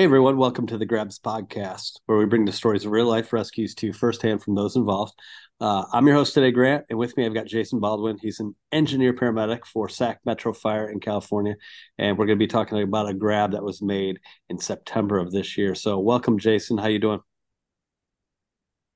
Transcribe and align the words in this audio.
Hey 0.00 0.04
everyone, 0.04 0.38
welcome 0.38 0.66
to 0.68 0.78
the 0.78 0.86
Grabs 0.86 1.18
podcast, 1.18 2.00
where 2.06 2.16
we 2.16 2.24
bring 2.24 2.46
the 2.46 2.52
stories 2.52 2.86
of 2.86 2.90
real 2.90 3.04
life 3.04 3.34
rescues 3.34 3.74
to 3.74 3.88
you 3.88 3.92
firsthand 3.92 4.42
from 4.42 4.54
those 4.54 4.74
involved. 4.74 5.12
Uh, 5.60 5.84
I'm 5.92 6.06
your 6.06 6.16
host 6.16 6.32
today, 6.32 6.50
Grant, 6.52 6.86
and 6.88 6.98
with 6.98 7.14
me 7.18 7.26
I've 7.26 7.34
got 7.34 7.44
Jason 7.44 7.80
Baldwin. 7.80 8.16
He's 8.18 8.40
an 8.40 8.54
engineer 8.72 9.12
paramedic 9.12 9.66
for 9.66 9.90
SAC 9.90 10.20
Metro 10.24 10.54
Fire 10.54 10.88
in 10.88 11.00
California, 11.00 11.54
and 11.98 12.16
we're 12.16 12.24
going 12.24 12.38
to 12.38 12.42
be 12.42 12.46
talking 12.46 12.80
about 12.80 13.10
a 13.10 13.12
grab 13.12 13.52
that 13.52 13.62
was 13.62 13.82
made 13.82 14.20
in 14.48 14.58
September 14.58 15.18
of 15.18 15.32
this 15.32 15.58
year. 15.58 15.74
So, 15.74 15.98
welcome, 15.98 16.38
Jason. 16.38 16.78
How 16.78 16.88
you 16.88 16.98
doing? 16.98 17.20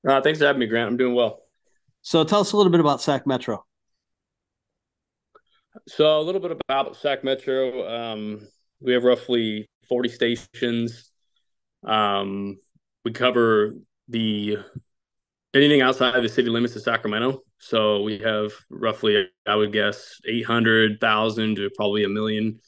Uh, 0.08 0.22
thanks 0.22 0.38
for 0.38 0.46
having 0.46 0.60
me, 0.60 0.66
Grant. 0.66 0.88
I'm 0.88 0.96
doing 0.96 1.14
well. 1.14 1.40
So, 2.00 2.24
tell 2.24 2.40
us 2.40 2.52
a 2.52 2.56
little 2.56 2.72
bit 2.72 2.80
about 2.80 3.02
SAC 3.02 3.26
Metro. 3.26 3.62
So, 5.86 6.18
a 6.18 6.22
little 6.22 6.40
bit 6.40 6.58
about 6.66 6.96
SAC 6.96 7.24
Metro. 7.24 7.86
Um, 7.86 8.48
we 8.80 8.94
have 8.94 9.04
roughly 9.04 9.68
40 9.88 10.08
stations. 10.08 11.10
Um, 11.84 12.58
we 13.04 13.12
cover 13.12 13.74
the 14.08 14.58
anything 15.54 15.82
outside 15.82 16.16
of 16.16 16.22
the 16.22 16.28
city 16.28 16.48
limits 16.48 16.76
of 16.76 16.82
Sacramento. 16.82 17.42
So 17.58 18.02
we 18.02 18.18
have 18.18 18.52
roughly, 18.68 19.28
I 19.46 19.54
would 19.54 19.72
guess, 19.72 20.20
800,000 20.26 21.56
to 21.56 21.70
probably 21.76 22.04
a 22.04 22.08
million 22.08 22.60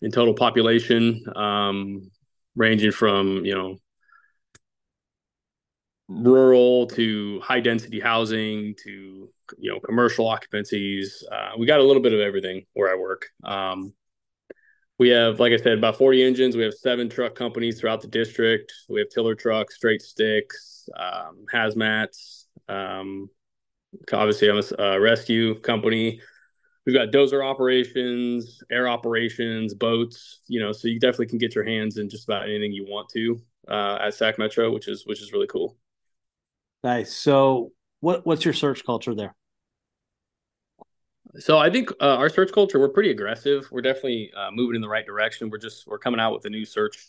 in 0.00 0.10
total 0.10 0.34
population, 0.34 1.22
um, 1.36 2.10
ranging 2.54 2.92
from, 2.92 3.44
you 3.44 3.54
know, 3.54 3.76
rural 6.08 6.86
to 6.88 7.40
high 7.40 7.60
density 7.60 8.00
housing 8.00 8.74
to, 8.84 9.30
you 9.58 9.72
know, 9.72 9.80
commercial 9.80 10.26
occupancies. 10.26 11.22
Uh, 11.30 11.50
we 11.58 11.66
got 11.66 11.80
a 11.80 11.84
little 11.84 12.02
bit 12.02 12.12
of 12.12 12.20
everything 12.20 12.64
where 12.72 12.90
I 12.90 12.96
work. 12.96 13.26
Um, 13.44 13.92
we 15.00 15.08
have, 15.08 15.40
like 15.40 15.54
I 15.54 15.56
said, 15.56 15.78
about 15.78 15.96
40 15.96 16.22
engines. 16.22 16.56
We 16.58 16.62
have 16.62 16.74
seven 16.74 17.08
truck 17.08 17.34
companies 17.34 17.80
throughout 17.80 18.02
the 18.02 18.06
district. 18.06 18.70
We 18.90 19.00
have 19.00 19.08
tiller 19.08 19.34
trucks, 19.34 19.76
straight 19.76 20.02
sticks, 20.02 20.90
um, 20.94 21.46
hazmats. 21.50 22.44
Um, 22.68 23.30
obviously, 24.12 24.50
I'm 24.50 24.60
a 24.78 25.00
rescue 25.00 25.58
company. 25.60 26.20
We've 26.84 26.94
got 26.94 27.12
dozer 27.12 27.42
operations, 27.42 28.62
air 28.70 28.88
operations, 28.88 29.72
boats. 29.72 30.40
You 30.48 30.60
know, 30.60 30.70
so 30.70 30.86
you 30.86 31.00
definitely 31.00 31.28
can 31.28 31.38
get 31.38 31.54
your 31.54 31.64
hands 31.64 31.96
in 31.96 32.10
just 32.10 32.28
about 32.28 32.42
anything 32.42 32.70
you 32.70 32.84
want 32.84 33.08
to 33.14 33.40
uh, 33.68 34.00
at 34.02 34.12
SAC 34.12 34.38
Metro, 34.38 34.70
which 34.70 34.86
is 34.86 35.06
which 35.06 35.22
is 35.22 35.32
really 35.32 35.46
cool. 35.46 35.78
Nice. 36.84 37.10
So, 37.10 37.72
what 38.00 38.26
what's 38.26 38.44
your 38.44 38.52
search 38.52 38.84
culture 38.84 39.14
there? 39.14 39.34
So 41.38 41.58
I 41.58 41.70
think 41.70 41.90
uh, 42.00 42.16
our 42.16 42.28
search 42.28 42.52
culture 42.52 42.78
we're 42.80 42.88
pretty 42.88 43.10
aggressive. 43.10 43.68
We're 43.70 43.82
definitely 43.82 44.32
uh, 44.36 44.50
moving 44.52 44.74
in 44.74 44.82
the 44.82 44.88
right 44.88 45.06
direction. 45.06 45.48
We're 45.50 45.58
just 45.58 45.86
we're 45.86 45.98
coming 45.98 46.20
out 46.20 46.32
with 46.32 46.44
a 46.44 46.50
new 46.50 46.64
search 46.64 47.06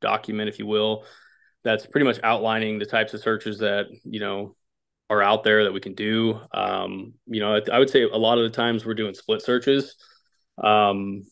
document, 0.00 0.48
if 0.48 0.58
you 0.58 0.66
will, 0.66 1.04
that's 1.64 1.86
pretty 1.86 2.06
much 2.06 2.18
outlining 2.22 2.78
the 2.78 2.86
types 2.86 3.14
of 3.14 3.20
searches 3.20 3.58
that 3.58 3.86
you 4.04 4.20
know 4.20 4.56
are 5.10 5.22
out 5.22 5.44
there 5.44 5.64
that 5.64 5.72
we 5.72 5.80
can 5.80 5.94
do. 5.94 6.40
Um, 6.52 7.14
you 7.26 7.40
know, 7.40 7.60
I 7.72 7.78
would 7.78 7.90
say 7.90 8.02
a 8.02 8.16
lot 8.16 8.38
of 8.38 8.44
the 8.44 8.56
times 8.56 8.84
we're 8.84 8.94
doing 8.94 9.14
split 9.14 9.42
searches, 9.42 9.96
um, 10.62 11.24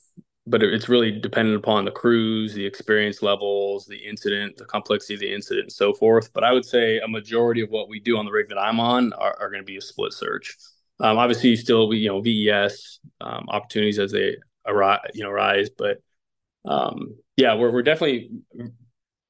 but 0.47 0.63
it's 0.63 0.89
really 0.89 1.13
dependent 1.13 1.57
upon 1.57 1.85
the 1.85 1.91
crews, 1.91 2.53
the 2.55 2.65
experience 2.65 3.23
levels, 3.23 3.87
the 3.87 3.97
incident, 3.97 4.57
the 4.57 4.67
complexity 4.67 5.15
of 5.15 5.21
the 5.21 5.33
incident, 5.33 5.65
and 5.65 5.73
so 5.73 5.93
forth. 5.95 6.33
But 6.33 6.45
I 6.45 6.53
would 6.53 6.65
say 6.65 6.99
a 6.99 7.09
majority 7.09 7.63
of 7.63 7.71
what 7.71 7.89
we 7.89 8.01
do 8.01 8.19
on 8.19 8.25
the 8.27 8.33
rig 8.33 8.49
that 8.51 8.59
I'm 8.59 8.81
on 8.81 9.13
are, 9.15 9.37
are 9.41 9.51
going 9.51 9.63
to 9.63 9.67
be 9.67 9.79
a 9.79 9.83
split 9.83 10.13
search. 10.13 10.57
Um, 11.01 11.19
obviously, 11.19 11.57
still 11.57 11.93
you 11.95 12.09
know 12.09 12.21
VES 12.21 13.01
um, 13.21 13.47
opportunities 13.49 13.99
as 13.99 14.13
they 14.13 14.37
arise, 14.67 15.01
you 15.15 15.25
know, 15.25 15.31
rise. 15.31 15.71
But 15.71 16.03
um, 16.65 17.17
yeah, 17.37 17.55
we're 17.55 17.71
we're 17.71 17.83
definitely 17.83 18.31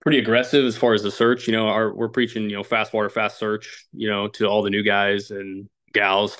pretty 0.01 0.19
aggressive 0.19 0.65
as 0.65 0.77
far 0.77 0.95
as 0.95 1.03
the 1.03 1.11
search. 1.11 1.47
You 1.47 1.53
know, 1.53 1.69
our, 1.69 1.95
we're 1.95 2.09
preaching 2.09 2.51
you 2.51 2.57
know 2.57 2.63
fast 2.63 2.93
water, 2.93 3.09
fast 3.09 3.39
search. 3.39 3.87
You 3.93 4.11
know, 4.11 4.29
to 4.29 4.47
all 4.47 4.63
the 4.63 4.71
new 4.71 4.83
guys 4.83 5.31
and 5.31 5.69
gals 5.93 6.37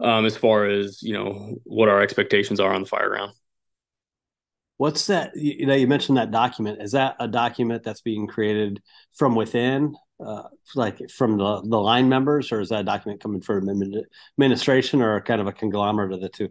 um, 0.00 0.26
as 0.26 0.36
far 0.36 0.66
as 0.66 1.02
you 1.02 1.14
know 1.14 1.56
what 1.64 1.88
our 1.88 2.00
expectations 2.00 2.60
are 2.60 2.72
on 2.72 2.82
the 2.82 2.88
fire 2.88 3.08
ground. 3.08 3.32
What's 4.78 5.06
that? 5.06 5.34
You 5.34 5.66
know, 5.66 5.74
you 5.74 5.86
mentioned 5.86 6.18
that 6.18 6.30
document. 6.30 6.82
Is 6.82 6.92
that 6.92 7.16
a 7.18 7.26
document 7.26 7.82
that's 7.82 8.02
being 8.02 8.26
created 8.26 8.82
from 9.14 9.34
within, 9.34 9.94
uh, 10.24 10.44
like 10.74 11.10
from 11.10 11.36
the, 11.38 11.60
the 11.62 11.78
line 11.78 12.08
members, 12.08 12.52
or 12.52 12.60
is 12.60 12.70
that 12.70 12.84
document 12.84 13.20
coming 13.20 13.40
from 13.40 13.68
administration, 13.68 15.02
or 15.02 15.20
kind 15.20 15.40
of 15.40 15.46
a 15.46 15.52
conglomerate 15.52 16.12
of 16.12 16.20
the 16.20 16.28
two? 16.28 16.48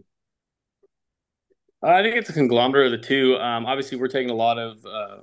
I 1.82 2.02
think 2.02 2.16
it's 2.16 2.30
a 2.30 2.32
conglomerate 2.32 2.92
of 2.92 3.00
the 3.00 3.06
two. 3.06 3.36
Um, 3.36 3.66
obviously, 3.66 3.98
we're 3.98 4.08
taking 4.08 4.30
a 4.30 4.34
lot 4.34 4.58
of 4.58 4.78
uh, 4.86 5.18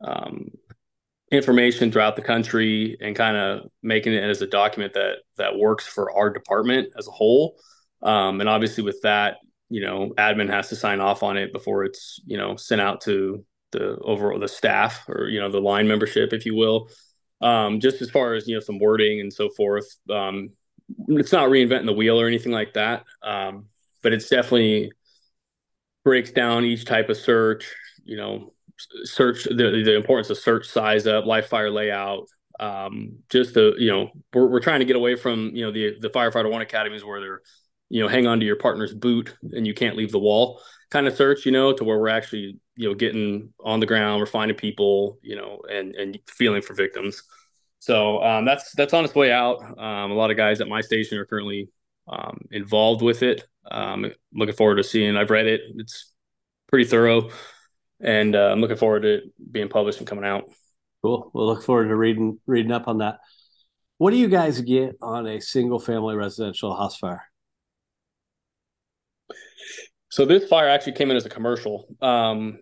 um, 0.00 0.50
information 1.32 1.90
throughout 1.90 2.14
the 2.16 2.22
country 2.22 2.96
and 3.00 3.16
kind 3.16 3.36
of 3.36 3.70
making 3.82 4.12
it 4.12 4.22
as 4.22 4.42
a 4.42 4.46
document 4.46 4.94
that 4.94 5.16
that 5.38 5.58
works 5.58 5.86
for 5.86 6.12
our 6.12 6.30
department 6.30 6.92
as 6.98 7.08
a 7.08 7.10
whole. 7.10 7.56
Um, 8.02 8.40
and 8.40 8.48
obviously, 8.48 8.84
with 8.84 9.00
that, 9.02 9.38
you 9.68 9.80
know, 9.80 10.12
admin 10.18 10.50
has 10.50 10.68
to 10.68 10.76
sign 10.76 11.00
off 11.00 11.22
on 11.22 11.36
it 11.36 11.52
before 11.52 11.84
it's, 11.84 12.20
you 12.26 12.36
know, 12.36 12.56
sent 12.56 12.80
out 12.80 13.00
to 13.02 13.44
the 13.72 13.96
overall 14.02 14.38
the 14.38 14.48
staff 14.48 15.04
or, 15.08 15.28
you 15.28 15.40
know, 15.40 15.50
the 15.50 15.60
line 15.60 15.88
membership, 15.88 16.32
if 16.32 16.46
you 16.46 16.54
will. 16.54 16.88
Um, 17.40 17.80
just 17.80 18.00
as 18.00 18.10
far 18.10 18.34
as, 18.34 18.48
you 18.48 18.54
know, 18.54 18.60
some 18.60 18.78
wording 18.78 19.20
and 19.20 19.32
so 19.32 19.48
forth. 19.50 19.86
Um, 20.10 20.50
it's 21.08 21.32
not 21.32 21.50
reinventing 21.50 21.86
the 21.86 21.92
wheel 21.92 22.20
or 22.20 22.26
anything 22.26 22.52
like 22.52 22.74
that. 22.74 23.04
Um, 23.22 23.66
but 24.02 24.12
it's 24.12 24.28
definitely 24.28 24.92
breaks 26.04 26.30
down 26.30 26.64
each 26.64 26.84
type 26.84 27.08
of 27.08 27.16
search, 27.16 27.74
you 28.04 28.16
know, 28.16 28.52
search 29.02 29.44
the, 29.44 29.82
the 29.84 29.96
importance 29.96 30.30
of 30.30 30.38
search 30.38 30.68
size 30.68 31.06
up, 31.06 31.26
live 31.26 31.46
fire 31.46 31.70
layout, 31.70 32.28
um, 32.60 33.18
just 33.30 33.54
the, 33.54 33.74
you 33.78 33.90
know, 33.90 34.10
we're, 34.32 34.46
we're 34.46 34.60
trying 34.60 34.80
to 34.80 34.86
get 34.86 34.96
away 34.96 35.16
from, 35.16 35.50
you 35.54 35.64
know, 35.64 35.72
the, 35.72 35.96
the 36.00 36.10
firefighter 36.10 36.50
one 36.50 36.62
academies 36.62 37.04
where 37.04 37.20
they're, 37.20 37.42
you 37.88 38.02
know, 38.02 38.08
hang 38.08 38.26
on 38.26 38.40
to 38.40 38.46
your 38.46 38.56
partner's 38.56 38.94
boot 38.94 39.36
and 39.52 39.66
you 39.66 39.74
can't 39.74 39.96
leave 39.96 40.12
the 40.12 40.18
wall 40.18 40.60
kind 40.90 41.06
of 41.06 41.16
search, 41.16 41.44
you 41.44 41.52
know, 41.52 41.72
to 41.72 41.84
where 41.84 41.98
we're 41.98 42.08
actually, 42.08 42.58
you 42.76 42.88
know, 42.88 42.94
getting 42.94 43.52
on 43.64 43.80
the 43.80 43.86
ground, 43.86 44.20
we're 44.20 44.26
finding 44.26 44.56
people, 44.56 45.18
you 45.22 45.36
know, 45.36 45.60
and 45.70 45.94
and 45.94 46.18
feeling 46.28 46.62
for 46.62 46.74
victims. 46.74 47.22
So 47.78 48.22
um, 48.22 48.44
that's 48.44 48.72
that's 48.72 48.94
on 48.94 49.04
its 49.04 49.14
way 49.14 49.32
out. 49.32 49.62
Um, 49.78 50.10
a 50.10 50.14
lot 50.14 50.30
of 50.30 50.36
guys 50.36 50.60
at 50.60 50.68
my 50.68 50.80
station 50.80 51.18
are 51.18 51.26
currently 51.26 51.70
um, 52.08 52.38
involved 52.50 53.02
with 53.02 53.22
it. 53.22 53.44
Um, 53.70 54.12
looking 54.32 54.54
forward 54.54 54.76
to 54.76 54.84
seeing. 54.84 55.16
I've 55.16 55.30
read 55.30 55.46
it. 55.46 55.62
It's 55.76 56.12
pretty 56.68 56.84
thorough, 56.84 57.30
and 58.00 58.34
uh, 58.36 58.50
I'm 58.50 58.60
looking 58.60 58.76
forward 58.76 59.02
to 59.02 59.14
it 59.14 59.24
being 59.52 59.68
published 59.68 59.98
and 59.98 60.06
coming 60.06 60.24
out. 60.24 60.44
Cool. 61.02 61.30
We'll 61.32 61.46
look 61.46 61.62
forward 61.62 61.88
to 61.88 61.96
reading 61.96 62.38
reading 62.46 62.72
up 62.72 62.88
on 62.88 62.98
that. 62.98 63.20
What 63.98 64.10
do 64.10 64.18
you 64.18 64.28
guys 64.28 64.60
get 64.60 64.96
on 65.00 65.26
a 65.26 65.40
single 65.40 65.78
family 65.78 66.16
residential 66.16 66.76
house 66.76 66.96
fire? 66.98 67.24
So 70.10 70.24
this 70.24 70.48
fire 70.48 70.68
actually 70.68 70.94
came 70.94 71.10
in 71.10 71.16
as 71.16 71.26
a 71.26 71.30
commercial, 71.30 71.86
um, 72.00 72.58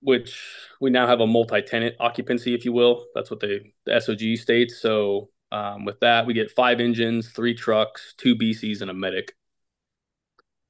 which 0.00 0.40
we 0.80 0.90
now 0.90 1.06
have 1.06 1.20
a 1.20 1.26
multi-tenant 1.26 1.96
occupancy, 2.00 2.54
if 2.54 2.64
you 2.64 2.72
will. 2.72 3.04
That's 3.14 3.30
what 3.30 3.40
the, 3.40 3.60
the 3.86 3.92
SOG 3.92 4.38
states. 4.38 4.80
So 4.80 5.28
um, 5.52 5.84
with 5.84 6.00
that, 6.00 6.26
we 6.26 6.34
get 6.34 6.50
five 6.50 6.80
engines, 6.80 7.30
three 7.30 7.54
trucks, 7.54 8.14
two 8.16 8.36
BCs, 8.36 8.80
and 8.80 8.90
a 8.90 8.94
medic. 8.94 9.32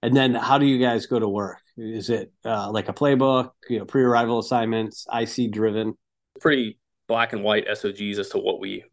And 0.03 0.17
then, 0.17 0.35
how 0.35 0.57
do 0.59 0.65
you 0.65 0.79
guys 0.79 1.07
go 1.07 1.19
to 1.19 1.29
work? 1.29 1.59
Is 1.77 2.09
it 2.09 2.33
uh, 2.45 2.71
like 2.71 2.89
a 2.89 2.93
playbook, 2.93 3.51
you 3.69 3.79
know, 3.79 3.85
pre-arrival 3.85 4.39
assignments, 4.39 5.07
IC 5.13 5.53
driven? 5.53 5.95
Pretty 6.41 6.79
black 7.07 7.33
and 7.33 7.43
white 7.43 7.67
SOGs 7.67 8.19
as 8.19 8.31
to 8.31 8.39
what 8.39 8.61
we 8.61 8.85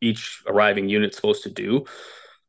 each 0.00 0.42
arriving 0.46 0.88
unit's 0.88 1.16
supposed 1.16 1.42
to 1.44 1.50
do. 1.50 1.84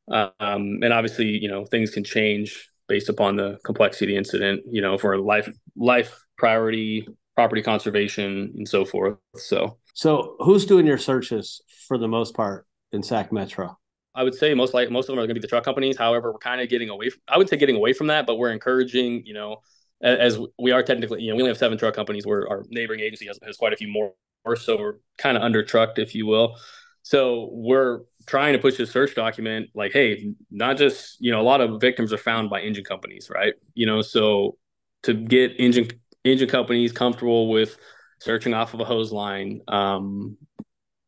Um, 0.09 0.31
and 0.39 0.91
obviously, 0.91 1.27
you 1.27 1.47
know, 1.47 1.65
things 1.65 1.91
can 1.91 2.03
change 2.03 2.69
based 2.89 3.07
upon 3.07 3.37
the 3.37 3.57
complexity 3.63 4.05
of 4.05 4.09
the 4.09 4.17
incident, 4.17 4.63
you 4.69 4.81
know, 4.81 4.97
for 4.97 5.17
life 5.17 5.49
life 5.77 6.19
priority, 6.37 7.07
property 7.35 7.61
conservation, 7.61 8.53
and 8.55 8.67
so 8.67 8.85
forth. 8.85 9.17
So, 9.35 9.77
so 9.93 10.35
who's 10.39 10.65
doing 10.65 10.85
your 10.85 10.97
searches 10.97 11.61
for 11.87 11.97
the 11.97 12.07
most 12.07 12.35
part 12.35 12.67
in 12.91 13.03
SAC 13.03 13.31
Metro? 13.31 13.77
I 14.15 14.23
would 14.23 14.35
say 14.35 14.53
most 14.53 14.73
like 14.73 14.91
most 14.91 15.05
of 15.05 15.15
them 15.15 15.19
are 15.19 15.27
going 15.27 15.29
to 15.29 15.33
be 15.35 15.39
the 15.39 15.47
truck 15.47 15.63
companies. 15.63 15.97
However, 15.97 16.31
we're 16.31 16.37
kind 16.37 16.61
of 16.61 16.69
getting 16.69 16.89
away. 16.89 17.09
From, 17.09 17.21
I 17.27 17.37
would 17.37 17.49
say 17.49 17.57
getting 17.57 17.75
away 17.75 17.93
from 17.93 18.07
that, 18.07 18.27
but 18.27 18.35
we're 18.35 18.51
encouraging. 18.51 19.25
You 19.25 19.33
know, 19.33 19.57
as, 20.03 20.35
as 20.35 20.39
we 20.59 20.71
are 20.71 20.83
technically, 20.83 21.21
you 21.21 21.29
know, 21.29 21.35
we 21.35 21.41
only 21.41 21.49
have 21.49 21.57
seven 21.57 21.77
truck 21.77 21.95
companies. 21.95 22.25
Where 22.25 22.47
our 22.47 22.63
neighboring 22.69 22.99
agency 22.99 23.25
has, 23.25 23.39
has 23.43 23.57
quite 23.57 23.73
a 23.73 23.75
few 23.75 23.87
more, 23.87 24.13
so 24.55 24.77
we're 24.77 24.95
kind 25.17 25.35
of 25.35 25.43
under 25.43 25.63
trucked, 25.63 25.97
if 25.97 26.13
you 26.13 26.27
will. 26.27 26.57
So 27.01 27.49
we're 27.51 28.01
trying 28.27 28.53
to 28.53 28.59
push 28.59 28.77
this 28.77 28.91
search 28.91 29.13
document 29.13 29.69
like, 29.75 29.91
hey, 29.91 30.33
not 30.49 30.77
just, 30.77 31.17
you 31.19 31.31
know, 31.31 31.41
a 31.41 31.43
lot 31.43 31.59
of 31.59 31.81
victims 31.81 32.13
are 32.13 32.17
found 32.17 32.49
by 32.49 32.61
engine 32.61 32.85
companies, 32.85 33.29
right? 33.29 33.53
You 33.73 33.85
know, 33.85 34.01
so 34.01 34.57
to 35.03 35.13
get 35.13 35.51
engine 35.59 35.89
engine 36.23 36.49
companies 36.49 36.91
comfortable 36.91 37.49
with 37.49 37.77
searching 38.19 38.53
off 38.53 38.73
of 38.73 38.79
a 38.79 38.85
hose 38.85 39.11
line, 39.11 39.61
um, 39.67 40.37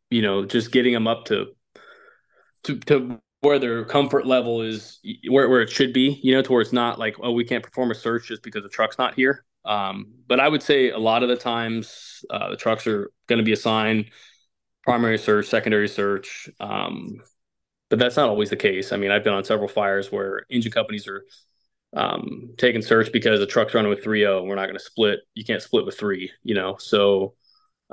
you 0.10 0.22
know, 0.22 0.46
just 0.46 0.72
getting 0.72 0.94
them 0.94 1.08
up 1.08 1.26
to 1.26 1.48
to 2.64 2.78
to 2.80 3.20
where 3.42 3.60
their 3.60 3.86
comfort 3.86 4.26
level 4.26 4.62
is 4.62 5.00
where, 5.30 5.48
where 5.48 5.62
it 5.62 5.70
should 5.70 5.94
be, 5.94 6.20
you 6.24 6.34
know, 6.34 6.42
to 6.42 6.52
where 6.52 6.62
it's 6.62 6.74
not 6.74 6.98
like, 6.98 7.16
oh, 7.22 7.32
we 7.32 7.44
can't 7.44 7.64
perform 7.64 7.92
a 7.92 7.96
search 7.96 8.28
just 8.28 8.42
because 8.42 8.64
the 8.64 8.70
truck's 8.70 8.98
not 8.98 9.14
here. 9.14 9.46
Um, 9.66 10.14
but 10.28 10.40
I 10.40 10.48
would 10.48 10.64
say 10.64 10.90
a 10.90 10.98
lot 10.98 11.24
of 11.24 11.30
the 11.30 11.36
times 11.36 12.24
uh, 12.30 12.50
the 12.50 12.58
trucks 12.58 12.88
are 12.88 13.12
going 13.28 13.38
to 13.38 13.44
be 13.44 13.54
assigned 13.54 14.06
primary 14.84 15.18
search, 15.18 15.48
secondary 15.48 15.88
search. 15.88 16.50
Um, 16.60 17.22
but 17.90 18.00
that's 18.00 18.16
not 18.16 18.30
always 18.30 18.50
the 18.50 18.56
case. 18.56 18.92
I 18.92 18.98
mean, 18.98 19.12
I've 19.12 19.24
been 19.24 19.34
on 19.34 19.44
several 19.44 19.68
fires 19.68 20.12
where 20.12 20.46
engine 20.50 20.72
companies 20.72 21.08
are 21.08 21.24
um, 21.96 22.54
taking 22.58 22.82
search 22.82 23.12
because 23.12 23.40
the 23.40 23.48
truck's 23.48 23.74
running 23.74 23.90
with 23.90 24.04
3.0 24.04 24.40
and 24.40 24.50
we're 24.50 24.56
not 24.56 24.66
going 24.66 24.78
to 24.78 24.84
split. 24.84 25.20
You 25.34 25.46
can't 25.46 25.62
split 25.62 25.86
with 25.86 25.98
three, 25.98 26.32
you 26.44 26.54
know? 26.54 26.76
So 26.78 27.36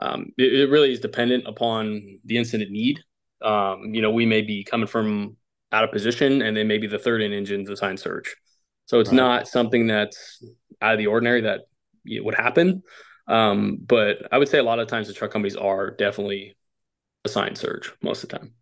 um, 0.00 0.32
it, 0.36 0.52
it, 0.52 0.70
really 0.70 0.92
is 0.92 1.00
dependent 1.00 1.46
upon 1.46 2.18
the 2.24 2.36
incident 2.36 2.70
need. 2.70 3.00
Um, 3.40 3.94
you 3.94 4.02
know, 4.02 4.10
we 4.10 4.26
may 4.26 4.42
be 4.42 4.64
coming 4.64 4.86
from 4.86 5.36
out 5.70 5.84
of 5.84 5.92
position 5.92 6.42
and 6.42 6.56
then 6.56 6.66
maybe 6.66 6.86
the 6.86 6.98
third 6.98 7.22
in 7.22 7.32
engine's 7.32 7.70
assigned 7.70 8.00
search. 8.00 8.34
So 8.86 9.00
it's 9.00 9.10
right. 9.10 9.16
not 9.16 9.48
something 9.48 9.86
that's 9.86 10.44
out 10.80 10.94
of 10.94 10.98
the 10.98 11.06
ordinary 11.06 11.42
that 11.42 11.60
would 12.04 12.34
happen. 12.34 12.82
Um, 13.28 13.78
but 13.80 14.18
I 14.32 14.38
would 14.38 14.48
say 14.48 14.58
a 14.58 14.64
lot 14.64 14.80
of 14.80 14.88
times 14.88 15.06
the 15.06 15.14
truck 15.14 15.30
companies 15.30 15.56
are 15.56 15.90
definitely 15.90 16.56
assigned 17.24 17.56
search 17.56 17.92
most 18.02 18.24
of 18.24 18.30
the 18.30 18.38
time. 18.38 18.52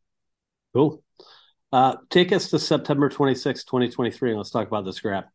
Cool. 0.74 1.02
Uh, 1.72 1.96
take 2.08 2.32
us 2.32 2.50
to 2.50 2.58
September 2.58 3.08
26, 3.08 3.64
2023, 3.64 4.30
and 4.30 4.38
let's 4.38 4.50
talk 4.50 4.66
about 4.66 4.84
the 4.84 4.92
scrap. 4.92 5.30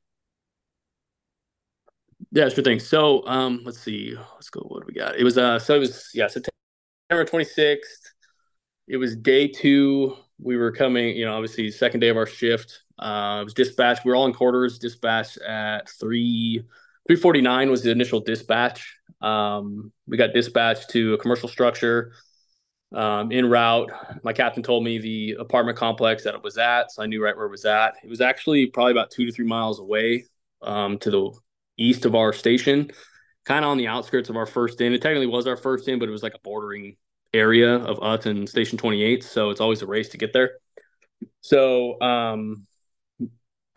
Yeah, 2.32 2.50
sure 2.50 2.64
thing. 2.64 2.80
So 2.80 3.26
um, 3.28 3.62
let's 3.64 3.80
see. 3.80 4.16
Let's 4.34 4.50
go. 4.50 4.62
What 4.62 4.82
do 4.82 4.88
we 4.88 4.94
got? 4.94 5.16
It 5.16 5.24
was 5.24 5.38
uh 5.38 5.60
so 5.60 5.76
it 5.76 5.80
was 5.80 6.10
yeah, 6.14 6.28
September 6.28 7.26
26th. 7.26 7.80
It 8.88 8.98
was 8.98 9.16
day 9.16 9.48
two. 9.48 10.16
We 10.42 10.58
were 10.58 10.72
coming, 10.72 11.16
you 11.16 11.26
know, 11.26 11.34
obviously 11.34 11.72
second 11.72 12.02
day 12.02 12.10
of 12.10 12.18
our 12.18 12.26
shift. 12.26 12.82
Uh, 13.00 13.40
it 13.42 13.46
was 13.46 13.54
dispatch. 13.54 14.00
We 14.04 14.10
were 14.10 14.16
all 14.16 14.26
in 14.26 14.34
quarters. 14.34 14.80
Dispatch 14.80 15.38
at 15.38 15.90
three 15.90 16.64
three 17.08 17.16
forty 17.16 17.42
nine 17.42 17.70
was 17.70 17.84
the 17.84 17.92
initial 17.92 18.20
dispatch. 18.20 18.98
Um, 19.22 19.92
we 20.08 20.18
got 20.18 20.34
dispatched 20.34 20.90
to 20.92 21.14
a 21.14 21.18
commercial 21.18 21.50
structure. 21.50 22.14
Um, 22.96 23.30
route, 23.30 23.92
my 24.24 24.32
captain 24.32 24.64
told 24.64 24.84
me 24.84 24.98
the 24.98 25.36
apartment 25.40 25.78
complex 25.78 26.24
that 26.24 26.34
it 26.34 26.42
was 26.42 26.58
at, 26.58 26.92
so 26.92 27.04
I 27.04 27.08
knew 27.08 27.22
right 27.22 27.36
where 27.36 27.46
it 27.46 27.52
was 27.52 27.66
at. 27.66 27.96
It 28.02 28.10
was 28.10 28.22
actually 28.22 28.68
probably 28.68 28.94
about 28.94 29.12
two 29.12 29.26
to 29.26 29.32
three 29.34 29.46
miles 29.46 29.80
away 29.80 30.26
um, 30.62 30.98
to 31.00 31.12
the 31.12 31.32
east 31.78 32.06
of 32.06 32.16
our 32.16 32.32
station, 32.32 32.90
kind 33.44 33.66
of 33.66 33.72
on 33.72 33.78
the 33.78 33.88
outskirts 33.88 34.30
of 34.30 34.38
our 34.38 34.46
first 34.46 34.80
in. 34.80 34.94
It 34.94 35.02
technically 35.02 35.28
was 35.28 35.46
our 35.46 35.58
first 35.58 35.90
in, 35.90 36.00
but 36.00 36.08
it 36.08 36.14
was 36.14 36.24
like 36.24 36.36
a 36.36 36.40
bordering 36.40 36.96
area 37.34 37.76
of 37.76 38.02
us 38.02 38.26
and 38.28 38.48
Station 38.48 38.78
28, 38.78 39.26
so 39.26 39.50
it's 39.50 39.60
always 39.60 39.82
a 39.82 39.88
race 39.88 40.08
to 40.10 40.18
get 40.18 40.32
there. 40.32 40.52
So 41.42 42.00
um, 42.00 42.66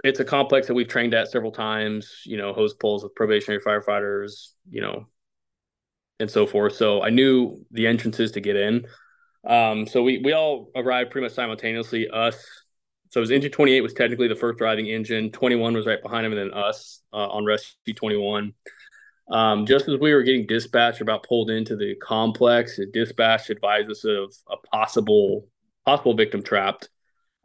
it's 0.05 0.21
a 0.21 0.25
complex 0.25 0.69
that 0.69 0.75
we've 0.75 0.87
trained 0.87 1.13
at 1.15 1.29
several 1.29 1.51
times, 1.51 2.23
you 2.25 2.37
know, 2.37 2.53
hose 2.53 2.75
pulls 2.75 3.03
with 3.03 3.17
probationary 3.17 3.61
firefighters, 3.61 4.53
you 4.71 4.81
know, 4.81 5.07
and 6.21 6.31
so 6.31 6.47
forth. 6.47 6.77
So 6.77 7.03
I 7.03 7.11
knew 7.11 7.65
the 7.73 7.89
entrances 7.89 8.31
to 8.33 8.41
get 8.41 8.55
in. 8.55 8.87
Um, 9.49 9.87
so 9.87 10.03
we 10.03 10.19
we 10.19 10.33
all 10.33 10.71
arrived 10.77 11.11
pretty 11.11 11.25
much 11.25 11.35
simultaneously. 11.35 12.09
Us, 12.09 12.37
so 13.09 13.21
was 13.21 13.31
engine 13.31 13.51
28 13.51 13.81
was 13.81 13.95
technically 13.95 14.29
the 14.29 14.37
first 14.37 14.59
driving 14.59 14.87
engine. 14.87 15.33
21 15.33 15.75
was 15.75 15.87
right 15.87 16.03
behind 16.03 16.27
him, 16.27 16.33
and 16.33 16.53
then 16.53 16.59
us 16.59 17.01
uh, 17.13 17.29
on 17.29 17.47
rescue 17.47 17.95
21. 17.95 18.53
Um, 19.31 19.67
just 19.67 19.89
as 19.89 19.99
we 19.99 20.13
were 20.13 20.23
getting 20.23 20.47
dispatched 20.47 21.01
about 21.01 21.23
pulled 21.23 21.51
into 21.51 21.77
the 21.77 21.95
complex, 21.97 22.79
dispatch 22.93 23.51
advised 23.51 23.91
us 23.91 24.05
of 24.05 24.33
a 24.51 24.57
possible 24.69 25.49
possible 25.87 26.15
victim 26.15 26.43
trapped. 26.43 26.91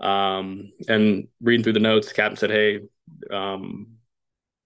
Um, 0.01 0.73
and 0.89 1.29
reading 1.41 1.63
through 1.63 1.73
the 1.73 1.79
notes, 1.79 2.09
the 2.09 2.13
captain 2.13 2.35
said, 2.35 2.51
"Hey, 2.51 2.81
um, 3.31 3.93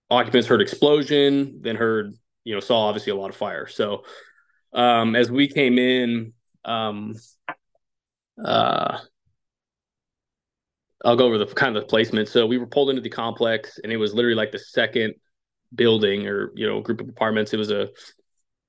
occupants 0.10 0.48
heard 0.48 0.62
explosion, 0.62 1.60
then 1.62 1.76
heard 1.76 2.14
you 2.44 2.56
know 2.56 2.60
saw 2.60 2.88
obviously 2.88 3.12
a 3.12 3.16
lot 3.16 3.30
of 3.30 3.36
fire." 3.36 3.68
So 3.68 4.06
um, 4.74 5.16
as 5.16 5.30
we 5.30 5.48
came 5.48 5.78
in, 5.78 6.34
um, 6.68 7.16
uh, 8.44 9.00
I'll 11.06 11.16
go 11.16 11.26
over 11.26 11.38
the 11.38 11.48
kind 11.48 11.76
of 11.76 11.84
the 11.84 11.88
placement. 11.88 12.28
So 12.28 12.46
we 12.46 12.58
were 12.58 12.68
pulled 12.68 12.90
into 12.90 13.02
the 13.02 13.10
complex, 13.10 13.80
and 13.84 13.92
it 13.92 13.98
was 13.98 14.14
literally 14.14 14.36
like 14.36 14.52
the 14.52 14.60
second 14.60 15.16
building 15.74 16.28
or 16.28 16.52
you 16.56 16.68
know 16.68 16.82
group 16.82 17.02
of 17.02 17.10
apartments. 17.10 17.54
It 17.54 17.58
was 17.58 17.72
a 17.72 17.90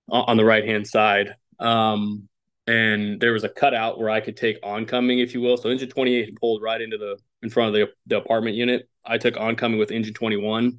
on 0.08 0.36
the 0.36 0.44
right 0.44 0.64
hand 0.64 0.86
side, 0.86 1.34
um, 1.58 2.28
and 2.66 3.20
there 3.20 3.32
was 3.32 3.44
a 3.44 3.48
cutout 3.48 3.98
where 3.98 4.10
I 4.10 4.20
could 4.20 4.36
take 4.36 4.58
oncoming, 4.62 5.18
if 5.18 5.34
you 5.34 5.40
will. 5.40 5.56
So 5.56 5.68
engine 5.68 5.90
twenty 5.90 6.14
eight 6.14 6.36
pulled 6.36 6.62
right 6.62 6.80
into 6.80 6.98
the 6.98 7.18
in 7.42 7.50
front 7.50 7.68
of 7.68 7.74
the 7.74 7.88
the 8.06 8.18
apartment 8.18 8.56
unit. 8.56 8.88
I 9.04 9.18
took 9.18 9.36
oncoming 9.36 9.78
with 9.78 9.90
engine 9.90 10.14
twenty 10.14 10.36
one 10.36 10.78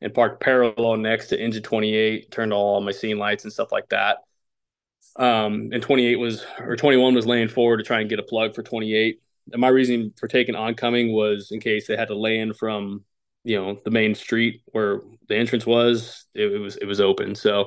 and 0.00 0.14
parked 0.14 0.40
parallel 0.40 0.96
next 0.96 1.28
to 1.28 1.40
engine 1.40 1.62
28 1.62 2.30
turned 2.30 2.52
all 2.52 2.80
my 2.80 2.92
scene 2.92 3.18
lights 3.18 3.44
and 3.44 3.52
stuff 3.52 3.72
like 3.72 3.88
that 3.88 4.18
um, 5.18 5.70
and 5.72 5.82
28 5.82 6.16
was 6.16 6.44
or 6.60 6.76
21 6.76 7.14
was 7.14 7.26
laying 7.26 7.48
forward 7.48 7.78
to 7.78 7.82
try 7.82 8.00
and 8.00 8.08
get 8.08 8.18
a 8.18 8.24
plug 8.24 8.54
for 8.54 8.62
28. 8.62 9.20
And 9.52 9.60
my 9.60 9.68
reason 9.68 10.12
for 10.18 10.28
taking 10.28 10.54
oncoming 10.54 11.12
was 11.12 11.50
in 11.50 11.60
case 11.60 11.86
they 11.86 11.96
had 11.96 12.08
to 12.08 12.14
lay 12.14 12.38
in 12.38 12.54
from 12.54 13.04
you 13.44 13.56
know 13.56 13.78
the 13.84 13.90
main 13.90 14.14
street 14.14 14.62
where 14.66 15.00
the 15.28 15.36
entrance 15.36 15.66
was. 15.66 16.26
It, 16.34 16.52
it 16.52 16.58
was 16.58 16.76
it 16.76 16.86
was 16.86 17.00
open. 17.00 17.34
So 17.34 17.66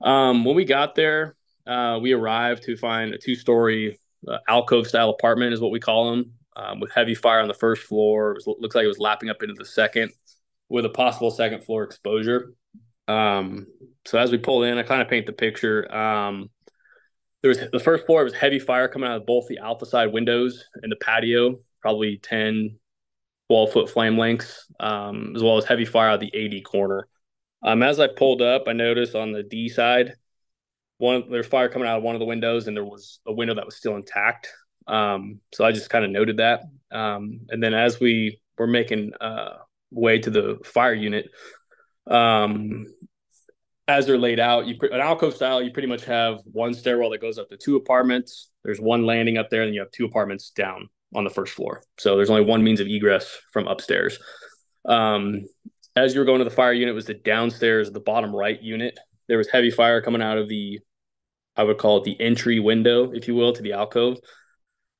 um, 0.00 0.44
when 0.44 0.56
we 0.56 0.64
got 0.64 0.94
there, 0.94 1.36
uh, 1.66 1.98
we 2.00 2.12
arrived 2.12 2.64
to 2.64 2.76
find 2.76 3.14
a 3.14 3.18
two 3.18 3.34
story 3.34 3.98
uh, 4.26 4.38
alcove 4.48 4.86
style 4.86 5.10
apartment 5.10 5.52
is 5.52 5.60
what 5.60 5.70
we 5.70 5.80
call 5.80 6.10
them 6.10 6.32
um, 6.56 6.80
with 6.80 6.90
heavy 6.92 7.14
fire 7.14 7.40
on 7.40 7.48
the 7.48 7.54
first 7.54 7.82
floor. 7.82 8.32
It 8.32 8.34
was, 8.46 8.56
looks 8.58 8.74
like 8.74 8.84
it 8.84 8.88
was 8.88 8.98
lapping 8.98 9.30
up 9.30 9.42
into 9.42 9.54
the 9.54 9.64
second 9.64 10.12
with 10.68 10.84
a 10.84 10.90
possible 10.90 11.30
second 11.30 11.64
floor 11.64 11.84
exposure. 11.84 12.54
Um, 13.08 13.66
so 14.06 14.18
as 14.18 14.30
we 14.30 14.38
pull 14.38 14.62
in, 14.62 14.78
I 14.78 14.82
kind 14.82 15.02
of 15.02 15.08
paint 15.08 15.26
the 15.26 15.32
picture. 15.32 15.92
Um, 15.94 16.48
there 17.42 17.48
was 17.48 17.58
the 17.72 17.80
first 17.80 18.06
floor 18.06 18.24
was 18.24 18.34
heavy 18.34 18.58
fire 18.58 18.88
coming 18.88 19.08
out 19.08 19.16
of 19.16 19.26
both 19.26 19.46
the 19.48 19.58
alpha 19.58 19.86
side 19.86 20.12
windows 20.12 20.64
and 20.82 20.92
the 20.92 20.96
patio, 20.96 21.60
probably 21.80 22.18
10, 22.18 22.76
12 23.48 23.72
foot 23.72 23.90
flame 23.90 24.18
lengths, 24.18 24.66
um, 24.78 25.32
as 25.34 25.42
well 25.42 25.56
as 25.56 25.64
heavy 25.64 25.84
fire 25.84 26.08
out 26.08 26.14
of 26.14 26.20
the 26.20 26.34
A-D 26.34 26.60
corner. 26.62 27.08
Um, 27.62 27.82
as 27.82 28.00
I 28.00 28.08
pulled 28.08 28.42
up, 28.42 28.64
I 28.66 28.72
noticed 28.72 29.14
on 29.14 29.32
the 29.32 29.42
D 29.42 29.68
side, 29.68 30.14
one 30.98 31.30
there's 31.30 31.46
fire 31.46 31.68
coming 31.68 31.88
out 31.88 31.98
of 31.98 32.02
one 32.02 32.14
of 32.14 32.20
the 32.20 32.26
windows, 32.26 32.68
and 32.68 32.76
there 32.76 32.84
was 32.84 33.20
a 33.26 33.32
window 33.32 33.54
that 33.54 33.64
was 33.64 33.76
still 33.76 33.96
intact. 33.96 34.48
Um, 34.86 35.40
so 35.52 35.64
I 35.64 35.72
just 35.72 35.90
kind 35.90 36.04
of 36.04 36.10
noted 36.10 36.38
that. 36.38 36.62
Um, 36.90 37.40
and 37.48 37.62
then 37.62 37.74
as 37.74 38.00
we 38.00 38.40
were 38.58 38.66
making 38.66 39.12
uh, 39.20 39.58
way 39.90 40.18
to 40.18 40.30
the 40.30 40.58
fire 40.64 40.94
unit, 40.94 41.30
um, 42.06 42.86
as 43.90 44.06
they're 44.06 44.18
laid 44.18 44.38
out, 44.38 44.66
you 44.66 44.76
an 44.92 45.00
alcove 45.00 45.34
style, 45.34 45.60
you 45.60 45.72
pretty 45.72 45.88
much 45.88 46.04
have 46.04 46.38
one 46.44 46.72
stairwell 46.74 47.10
that 47.10 47.20
goes 47.20 47.38
up 47.38 47.48
to 47.50 47.56
two 47.56 47.76
apartments. 47.76 48.50
There's 48.64 48.80
one 48.80 49.04
landing 49.04 49.36
up 49.36 49.50
there, 49.50 49.62
and 49.62 49.74
you 49.74 49.80
have 49.80 49.90
two 49.90 50.04
apartments 50.04 50.50
down 50.50 50.88
on 51.14 51.24
the 51.24 51.30
first 51.30 51.54
floor. 51.54 51.82
So 51.98 52.16
there's 52.16 52.30
only 52.30 52.44
one 52.44 52.62
means 52.62 52.80
of 52.80 52.86
egress 52.86 53.38
from 53.52 53.66
upstairs. 53.66 54.18
Um, 54.84 55.44
as 55.96 56.14
you 56.14 56.20
were 56.20 56.26
going 56.26 56.38
to 56.38 56.44
the 56.44 56.50
fire 56.50 56.72
unit, 56.72 56.94
was 56.94 57.06
the 57.06 57.14
downstairs, 57.14 57.90
the 57.90 58.00
bottom 58.00 58.34
right 58.34 58.60
unit. 58.62 58.98
There 59.26 59.38
was 59.38 59.48
heavy 59.48 59.70
fire 59.70 60.00
coming 60.00 60.22
out 60.22 60.38
of 60.38 60.48
the, 60.48 60.78
I 61.56 61.64
would 61.64 61.78
call 61.78 61.98
it 61.98 62.04
the 62.04 62.20
entry 62.20 62.60
window, 62.60 63.10
if 63.12 63.26
you 63.26 63.34
will, 63.34 63.52
to 63.52 63.62
the 63.62 63.72
alcove. 63.72 64.18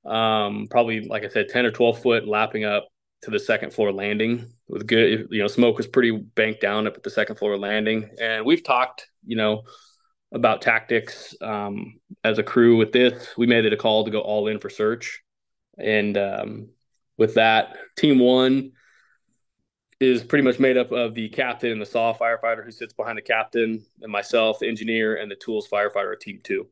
Um, 0.04 0.66
probably 0.68 1.06
like 1.06 1.24
I 1.24 1.28
said, 1.28 1.48
ten 1.48 1.64
or 1.64 1.70
twelve 1.70 2.02
foot, 2.02 2.26
lapping 2.26 2.64
up 2.64 2.88
to 3.22 3.30
the 3.30 3.38
second 3.38 3.72
floor 3.72 3.92
landing 3.92 4.46
with 4.68 4.86
good 4.86 5.28
you 5.30 5.40
know 5.40 5.46
smoke 5.46 5.76
was 5.76 5.86
pretty 5.86 6.10
banked 6.10 6.60
down 6.60 6.86
up 6.86 6.96
at 6.96 7.02
the 7.02 7.10
second 7.10 7.36
floor 7.36 7.58
landing. 7.58 8.10
And 8.20 8.44
we've 8.44 8.64
talked 8.64 9.08
you 9.24 9.36
know 9.36 9.62
about 10.32 10.62
tactics 10.62 11.34
um, 11.40 11.98
as 12.24 12.38
a 12.38 12.42
crew 12.42 12.76
with 12.76 12.92
this. 12.92 13.34
We 13.36 13.46
made 13.46 13.64
it 13.64 13.72
a 13.72 13.76
call 13.76 14.04
to 14.04 14.10
go 14.10 14.20
all 14.20 14.46
in 14.46 14.58
for 14.58 14.70
search. 14.70 15.22
And 15.76 16.16
um, 16.16 16.68
with 17.16 17.34
that 17.34 17.76
team 17.96 18.18
one 18.18 18.72
is 19.98 20.22
pretty 20.22 20.44
much 20.44 20.58
made 20.58 20.78
up 20.78 20.92
of 20.92 21.14
the 21.14 21.28
captain 21.28 21.72
and 21.72 21.80
the 21.80 21.86
saw 21.86 22.16
firefighter 22.16 22.64
who 22.64 22.70
sits 22.70 22.94
behind 22.94 23.18
the 23.18 23.22
captain 23.22 23.84
and 24.00 24.10
myself 24.10 24.60
the 24.60 24.68
engineer 24.68 25.16
and 25.16 25.30
the 25.30 25.36
tools 25.36 25.68
firefighter 25.70 26.18
team 26.18 26.40
two. 26.42 26.66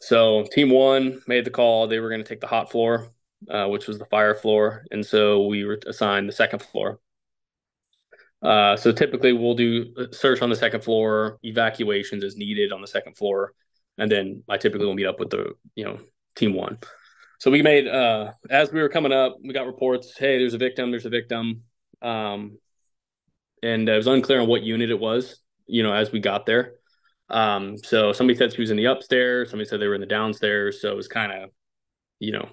So 0.00 0.44
team 0.52 0.70
one 0.70 1.20
made 1.26 1.44
the 1.44 1.50
call. 1.50 1.88
They 1.88 1.98
were 1.98 2.08
going 2.08 2.22
to 2.22 2.28
take 2.28 2.40
the 2.40 2.46
hot 2.46 2.70
floor 2.70 3.10
uh, 3.50 3.66
which 3.66 3.86
was 3.86 3.98
the 3.98 4.04
fire 4.06 4.34
floor, 4.34 4.84
and 4.90 5.04
so 5.04 5.46
we 5.46 5.64
were 5.64 5.78
assigned 5.86 6.28
the 6.28 6.32
second 6.32 6.60
floor. 6.60 7.00
Uh, 8.42 8.76
so 8.76 8.92
typically 8.92 9.32
we'll 9.32 9.54
do 9.54 9.92
search 10.12 10.42
on 10.42 10.50
the 10.50 10.56
second 10.56 10.82
floor, 10.82 11.38
evacuations 11.42 12.22
as 12.22 12.36
needed 12.36 12.72
on 12.72 12.80
the 12.80 12.86
second 12.86 13.16
floor, 13.16 13.52
and 13.96 14.10
then 14.10 14.42
I 14.48 14.56
typically 14.56 14.86
will 14.86 14.94
meet 14.94 15.06
up 15.06 15.18
with 15.18 15.30
the 15.30 15.52
you 15.74 15.84
know 15.84 15.98
team 16.36 16.54
one. 16.54 16.78
So 17.38 17.50
we 17.50 17.62
made 17.62 17.86
uh, 17.86 18.32
as 18.50 18.72
we 18.72 18.80
were 18.80 18.88
coming 18.88 19.12
up, 19.12 19.36
we 19.42 19.52
got 19.52 19.66
reports. 19.66 20.16
Hey, 20.16 20.38
there's 20.38 20.54
a 20.54 20.58
victim. 20.58 20.90
There's 20.90 21.06
a 21.06 21.10
victim, 21.10 21.62
um, 22.02 22.58
and 23.62 23.88
it 23.88 23.96
was 23.96 24.06
unclear 24.06 24.40
on 24.40 24.48
what 24.48 24.62
unit 24.62 24.90
it 24.90 24.98
was. 24.98 25.40
You 25.66 25.82
know, 25.82 25.92
as 25.92 26.12
we 26.12 26.20
got 26.20 26.46
there. 26.46 26.74
Um, 27.30 27.76
so 27.76 28.12
somebody 28.12 28.38
said 28.38 28.52
she 28.52 28.60
was 28.60 28.70
in 28.70 28.76
the 28.76 28.86
upstairs. 28.86 29.50
Somebody 29.50 29.68
said 29.68 29.80
they 29.80 29.88
were 29.88 29.94
in 29.94 30.00
the 30.00 30.06
downstairs. 30.06 30.80
So 30.80 30.90
it 30.90 30.96
was 30.96 31.08
kind 31.08 31.32
of, 31.32 31.50
you 32.20 32.32
know, 32.32 32.48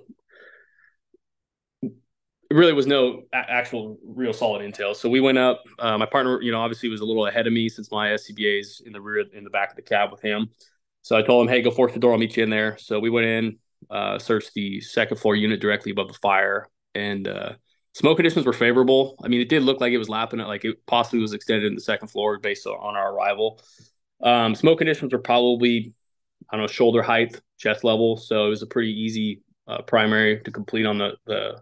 really 2.56 2.74
was 2.74 2.88
no 2.88 3.24
a- 3.34 3.52
actual 3.52 3.98
real 4.04 4.34
solid 4.34 4.62
intel. 4.62 4.96
So 4.96 5.10
we 5.10 5.20
went 5.20 5.38
up. 5.38 5.64
Uh, 5.80 5.98
my 5.98 6.06
partner, 6.06 6.42
you 6.42 6.52
know, 6.52 6.60
obviously 6.62 6.90
was 6.90 7.02
a 7.02 7.06
little 7.06 7.28
ahead 7.28 7.48
of 7.48 7.54
me 7.54 7.70
since 7.70 7.92
my 7.92 8.10
SCBA's 8.10 8.82
in 8.86 8.94
the 8.94 9.02
rear, 9.02 9.26
in 9.34 9.44
the 9.44 9.50
back 9.50 9.72
of 9.72 9.76
the 9.76 9.82
cab 9.82 10.12
with 10.12 10.22
him. 10.22 10.50
So 11.02 11.16
I 11.16 11.22
told 11.22 11.48
him, 11.48 11.54
"Hey, 11.54 11.62
go 11.62 11.72
force 11.72 11.94
the 11.94 12.00
door. 12.00 12.14
I'll 12.14 12.18
meet 12.18 12.38
you 12.38 12.44
in 12.44 12.50
there." 12.50 12.78
So 12.78 13.00
we 13.00 13.10
went 13.10 13.28
in, 13.28 13.58
uh, 13.90 14.20
searched 14.20 14.54
the 14.54 14.82
second 14.82 15.18
floor 15.18 15.36
unit 15.36 15.60
directly 15.60 15.92
above 15.92 16.08
the 16.08 16.16
fire, 16.16 16.68
and 16.94 17.28
uh, 17.28 17.54
smoke 17.94 18.18
conditions 18.18 18.46
were 18.46 18.54
favorable. 18.54 19.16
I 19.24 19.28
mean, 19.28 19.42
it 19.42 19.50
did 19.50 19.64
look 19.64 19.82
like 19.82 19.94
it 19.94 19.98
was 19.98 20.10
lapping 20.10 20.40
it, 20.40 20.48
like 20.48 20.66
it 20.66 20.86
possibly 20.86 21.20
was 21.20 21.34
extended 21.34 21.68
in 21.68 21.76
the 21.76 21.82
second 21.82 22.08
floor 22.10 22.40
based 22.40 22.66
on 22.68 22.96
our 22.96 23.14
arrival. 23.14 23.62
Um, 24.22 24.56
smoke 24.56 24.80
conditions 24.80 25.14
were 25.14 25.20
probably, 25.20 25.94
I 26.50 26.56
don't 26.58 26.64
know, 26.64 26.68
shoulder 26.68 27.02
height, 27.02 27.40
chest 27.58 27.84
level. 27.84 28.18
So 28.18 28.48
it 28.48 28.50
was 28.50 28.62
a 28.62 28.68
pretty 28.68 28.92
easy 28.92 29.42
uh, 29.68 29.82
primary 29.82 30.42
to 30.42 30.52
complete 30.52 30.86
on 30.86 30.98
the, 30.98 31.16
the 31.26 31.62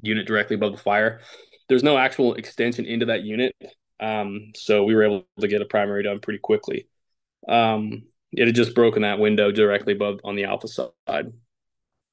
unit 0.00 0.26
directly 0.26 0.56
above 0.56 0.72
the 0.72 0.78
fire. 0.78 1.20
There's 1.68 1.82
no 1.82 1.98
actual 1.98 2.34
extension 2.34 2.86
into 2.86 3.06
that 3.06 3.22
unit. 3.22 3.54
Um, 4.00 4.52
so 4.54 4.84
we 4.84 4.94
were 4.94 5.04
able 5.04 5.26
to 5.40 5.48
get 5.48 5.62
a 5.62 5.66
primary 5.66 6.02
done 6.02 6.20
pretty 6.20 6.38
quickly. 6.38 6.88
Um, 7.48 8.04
it 8.32 8.46
had 8.46 8.54
just 8.54 8.74
broken 8.74 9.02
that 9.02 9.18
window 9.18 9.50
directly 9.50 9.94
above 9.94 10.20
on 10.24 10.36
the 10.36 10.44
alpha 10.44 10.68
side. 10.68 11.32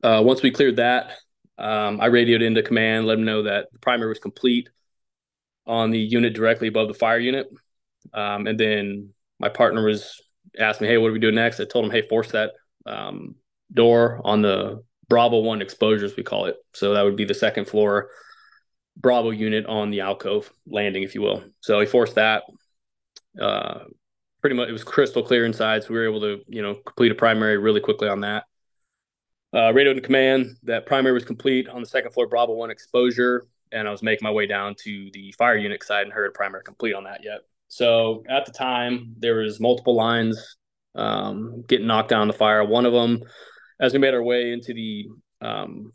Uh, 0.03 0.21
once 0.23 0.41
we 0.41 0.51
cleared 0.51 0.77
that, 0.77 1.11
um, 1.57 1.99
I 2.01 2.07
radioed 2.07 2.41
into 2.41 2.63
command, 2.63 3.05
let 3.05 3.15
them 3.15 3.25
know 3.25 3.43
that 3.43 3.67
the 3.71 3.79
primary 3.79 4.09
was 4.09 4.19
complete 4.19 4.69
on 5.65 5.91
the 5.91 5.99
unit 5.99 6.33
directly 6.33 6.67
above 6.67 6.87
the 6.87 6.93
fire 6.93 7.19
unit. 7.19 7.47
Um, 8.13 8.47
and 8.47 8.59
then 8.59 9.13
my 9.39 9.49
partner 9.49 9.83
was 9.83 10.21
asked 10.59 10.81
me, 10.81 10.87
"Hey, 10.87 10.97
what 10.97 11.07
do 11.07 11.13
we 11.13 11.19
do 11.19 11.31
next?" 11.31 11.59
I 11.59 11.65
told 11.65 11.85
him, 11.85 11.91
"Hey, 11.91 12.07
force 12.07 12.31
that 12.31 12.51
um, 12.85 13.35
door 13.73 14.21
on 14.23 14.41
the 14.41 14.83
Bravo 15.07 15.39
One 15.39 15.61
exposures, 15.61 16.15
we 16.15 16.23
call 16.23 16.45
it. 16.45 16.57
So 16.73 16.93
that 16.93 17.03
would 17.03 17.15
be 17.15 17.25
the 17.25 17.33
second 17.33 17.65
floor 17.65 18.09
Bravo 18.97 19.31
unit 19.31 19.65
on 19.65 19.91
the 19.91 20.01
alcove 20.01 20.51
landing, 20.67 21.03
if 21.03 21.15
you 21.15 21.21
will. 21.21 21.43
So 21.61 21.79
he 21.79 21.85
forced 21.85 22.15
that. 22.15 22.43
Uh, 23.39 23.85
pretty 24.41 24.55
much, 24.55 24.69
it 24.69 24.73
was 24.73 24.83
crystal 24.83 25.23
clear 25.23 25.45
inside, 25.45 25.83
so 25.83 25.89
we 25.89 25.95
were 25.95 26.07
able 26.07 26.21
to, 26.21 26.41
you 26.47 26.61
know, 26.61 26.75
complete 26.85 27.11
a 27.11 27.15
primary 27.15 27.57
really 27.57 27.81
quickly 27.81 28.07
on 28.07 28.21
that. 28.21 28.45
Uh, 29.53 29.71
radioed 29.73 29.97
in 29.97 30.03
command 30.03 30.57
that 30.63 30.85
primary 30.85 31.13
was 31.13 31.25
complete 31.25 31.67
on 31.69 31.81
the 31.81 31.87
second 31.87 32.11
floor 32.11 32.27
Bravo 32.27 32.53
One 32.53 32.71
exposure, 32.71 33.47
and 33.71 33.87
I 33.87 33.91
was 33.91 34.03
making 34.03 34.23
my 34.25 34.31
way 34.31 34.47
down 34.47 34.75
to 34.83 35.09
the 35.13 35.33
fire 35.37 35.57
unit 35.57 35.83
side 35.83 36.03
and 36.03 36.13
heard 36.13 36.33
primary 36.33 36.63
complete 36.63 36.93
on 36.93 37.05
that 37.05 37.23
yet. 37.23 37.39
So 37.67 38.23
at 38.29 38.45
the 38.45 38.51
time, 38.51 39.15
there 39.17 39.35
was 39.35 39.59
multiple 39.59 39.95
lines 39.95 40.57
um, 40.93 41.63
getting 41.67 41.87
knocked 41.87 42.09
down 42.09 42.27
the 42.27 42.33
fire. 42.33 42.63
One 42.63 42.85
of 42.85 42.93
them, 42.93 43.21
as 43.79 43.93
we 43.93 43.99
made 43.99 44.13
our 44.13 44.23
way 44.23 44.51
into 44.51 44.73
the 44.73 45.07
um, 45.41 45.91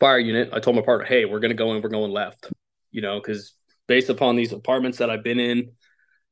fire 0.00 0.18
unit, 0.18 0.50
I 0.52 0.60
told 0.60 0.76
my 0.76 0.82
partner, 0.82 1.06
"Hey, 1.06 1.24
we're 1.24 1.40
going 1.40 1.50
to 1.50 1.56
go 1.56 1.74
in. 1.74 1.82
We're 1.82 1.88
going 1.88 2.10
left." 2.10 2.52
You 2.90 3.02
know, 3.02 3.20
because 3.20 3.54
based 3.86 4.08
upon 4.10 4.36
these 4.36 4.52
apartments 4.52 4.98
that 4.98 5.10
I've 5.10 5.24
been 5.24 5.40
in, 5.40 5.72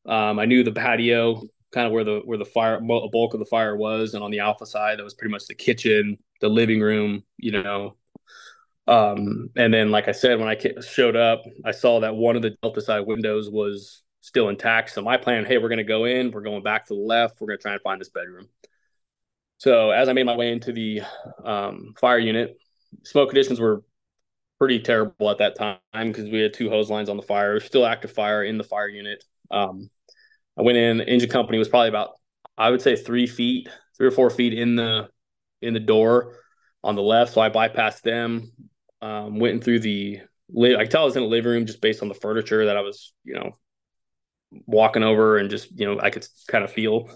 um, 0.06 0.38
I 0.38 0.44
knew 0.44 0.64
the 0.64 0.72
patio, 0.72 1.42
kind 1.72 1.86
of 1.86 1.92
where 1.92 2.04
the 2.04 2.20
where 2.24 2.38
the 2.38 2.44
fire, 2.44 2.80
bulk 2.80 3.34
of 3.34 3.40
the 3.40 3.46
fire 3.46 3.76
was, 3.76 4.14
and 4.14 4.22
on 4.22 4.30
the 4.30 4.40
alpha 4.40 4.66
side, 4.66 4.98
that 4.98 5.04
was 5.04 5.14
pretty 5.14 5.32
much 5.32 5.46
the 5.46 5.54
kitchen, 5.54 6.18
the 6.40 6.48
living 6.48 6.80
room. 6.80 7.24
You 7.38 7.62
know, 7.62 7.96
um, 8.86 9.50
and 9.56 9.72
then, 9.72 9.90
like 9.90 10.08
I 10.08 10.12
said, 10.12 10.38
when 10.38 10.48
I 10.48 10.58
showed 10.80 11.16
up, 11.16 11.42
I 11.64 11.70
saw 11.70 12.00
that 12.00 12.16
one 12.16 12.36
of 12.36 12.42
the 12.42 12.56
Delta 12.62 12.80
side 12.80 13.06
windows 13.06 13.48
was 13.50 14.02
still 14.20 14.48
intact. 14.48 14.90
So 14.90 15.02
my 15.02 15.16
plan, 15.16 15.44
hey, 15.44 15.58
we're 15.58 15.68
going 15.68 15.78
to 15.78 15.84
go 15.84 16.04
in, 16.04 16.30
we're 16.30 16.42
going 16.42 16.62
back 16.62 16.86
to 16.86 16.94
the 16.94 17.00
left, 17.00 17.40
we're 17.40 17.48
going 17.48 17.58
to 17.58 17.62
try 17.62 17.72
and 17.72 17.82
find 17.82 18.00
this 18.00 18.08
bedroom. 18.08 18.48
So 19.62 19.92
as 19.92 20.08
I 20.08 20.12
made 20.12 20.26
my 20.26 20.34
way 20.34 20.50
into 20.50 20.72
the 20.72 21.02
um, 21.44 21.94
fire 21.96 22.18
unit, 22.18 22.58
smoke 23.04 23.28
conditions 23.28 23.60
were 23.60 23.84
pretty 24.58 24.80
terrible 24.80 25.30
at 25.30 25.38
that 25.38 25.54
time 25.54 25.78
because 26.08 26.28
we 26.28 26.40
had 26.40 26.52
two 26.52 26.68
hose 26.68 26.90
lines 26.90 27.08
on 27.08 27.16
the 27.16 27.22
fire. 27.22 27.60
Still 27.60 27.86
active 27.86 28.10
fire 28.10 28.42
in 28.42 28.58
the 28.58 28.64
fire 28.64 28.88
unit. 28.88 29.22
Um, 29.52 29.88
I 30.58 30.62
went 30.62 30.78
in. 30.78 31.00
Engine 31.02 31.30
company 31.30 31.58
was 31.58 31.68
probably 31.68 31.90
about, 31.90 32.14
I 32.58 32.70
would 32.70 32.82
say, 32.82 32.96
three 32.96 33.28
feet, 33.28 33.68
three 33.96 34.08
or 34.08 34.10
four 34.10 34.30
feet 34.30 34.52
in 34.52 34.74
the 34.74 35.08
in 35.60 35.74
the 35.74 35.80
door 35.80 36.40
on 36.82 36.96
the 36.96 37.02
left. 37.02 37.32
So 37.32 37.40
I 37.40 37.48
bypassed 37.48 38.02
them. 38.02 38.50
Um, 39.00 39.38
went 39.38 39.54
in 39.54 39.60
through 39.60 39.78
the. 39.78 40.22
I 40.60 40.82
could 40.82 40.90
tell 40.90 41.02
I 41.02 41.04
was 41.04 41.16
in 41.16 41.22
a 41.22 41.26
living 41.26 41.52
room 41.52 41.66
just 41.66 41.80
based 41.80 42.02
on 42.02 42.08
the 42.08 42.14
furniture 42.14 42.66
that 42.66 42.76
I 42.76 42.80
was, 42.80 43.12
you 43.22 43.34
know, 43.34 43.52
walking 44.66 45.04
over 45.04 45.38
and 45.38 45.50
just 45.50 45.78
you 45.78 45.86
know 45.86 46.00
I 46.00 46.10
could 46.10 46.26
kind 46.48 46.64
of 46.64 46.72
feel. 46.72 47.08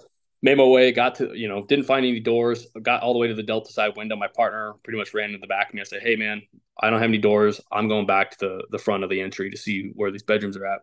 Made 0.43 0.59
my 0.59 0.65
way, 0.65 0.93
got 0.93 1.17
to 1.17 1.33
you 1.35 1.49
know 1.49 1.65
didn't 1.65 1.87
find 1.87 2.05
any 2.05 2.21
doors. 2.21 2.67
Got 2.83 3.03
all 3.03 3.13
the 3.13 3.19
way 3.19 3.29
to 3.29 3.35
the 3.35 3.43
delta 3.43 3.73
side 3.73 3.97
window. 3.97 4.17
My 4.17 4.29
partner 4.29 4.75
pretty 4.85 4.99
much 4.99 5.15
ran 5.15 5.33
to 5.33 5.39
the 5.39 5.47
back 5.47 5.69
of 5.69 5.75
me. 5.75 5.81
I 5.81 5.85
said, 5.85 6.03
"Hey 6.03 6.17
man, 6.17 6.43
I 6.81 6.91
don't 6.91 7.01
have 7.01 7.09
any 7.09 7.19
doors. 7.19 7.61
I'm 7.73 7.89
going 7.89 8.07
back 8.07 8.33
to 8.33 8.39
the 8.39 8.65
the 8.71 8.79
front 8.79 9.03
of 9.03 9.11
the 9.11 9.21
entry 9.21 9.51
to 9.51 9.57
see 9.57 9.93
where 9.95 10.11
these 10.11 10.23
bedrooms 10.23 10.57
are 10.57 10.67
at." 10.67 10.81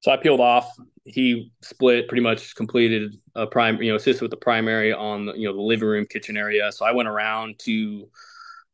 So 0.00 0.12
I 0.12 0.18
peeled 0.18 0.40
off. 0.40 0.70
He 1.04 1.50
split, 1.62 2.06
pretty 2.06 2.22
much 2.22 2.54
completed 2.54 3.16
a 3.34 3.46
prime, 3.46 3.82
you 3.82 3.90
know, 3.90 3.96
assisted 3.96 4.22
with 4.22 4.30
the 4.30 4.36
primary 4.36 4.92
on 4.92 5.26
the, 5.26 5.32
you 5.34 5.48
know 5.48 5.54
the 5.54 5.62
living 5.62 5.88
room, 5.88 6.06
kitchen 6.06 6.36
area. 6.36 6.70
So 6.70 6.84
I 6.84 6.92
went 6.92 7.08
around 7.08 7.58
to 7.60 8.08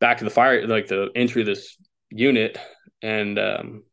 back 0.01 0.19
to 0.19 0.25
the 0.25 0.31
fire, 0.31 0.67
like 0.67 0.89
the 0.89 1.11
entry 1.15 1.43
of 1.43 1.47
this 1.47 1.77
unit, 2.11 2.59
and 3.03 3.39
um, 3.39 3.85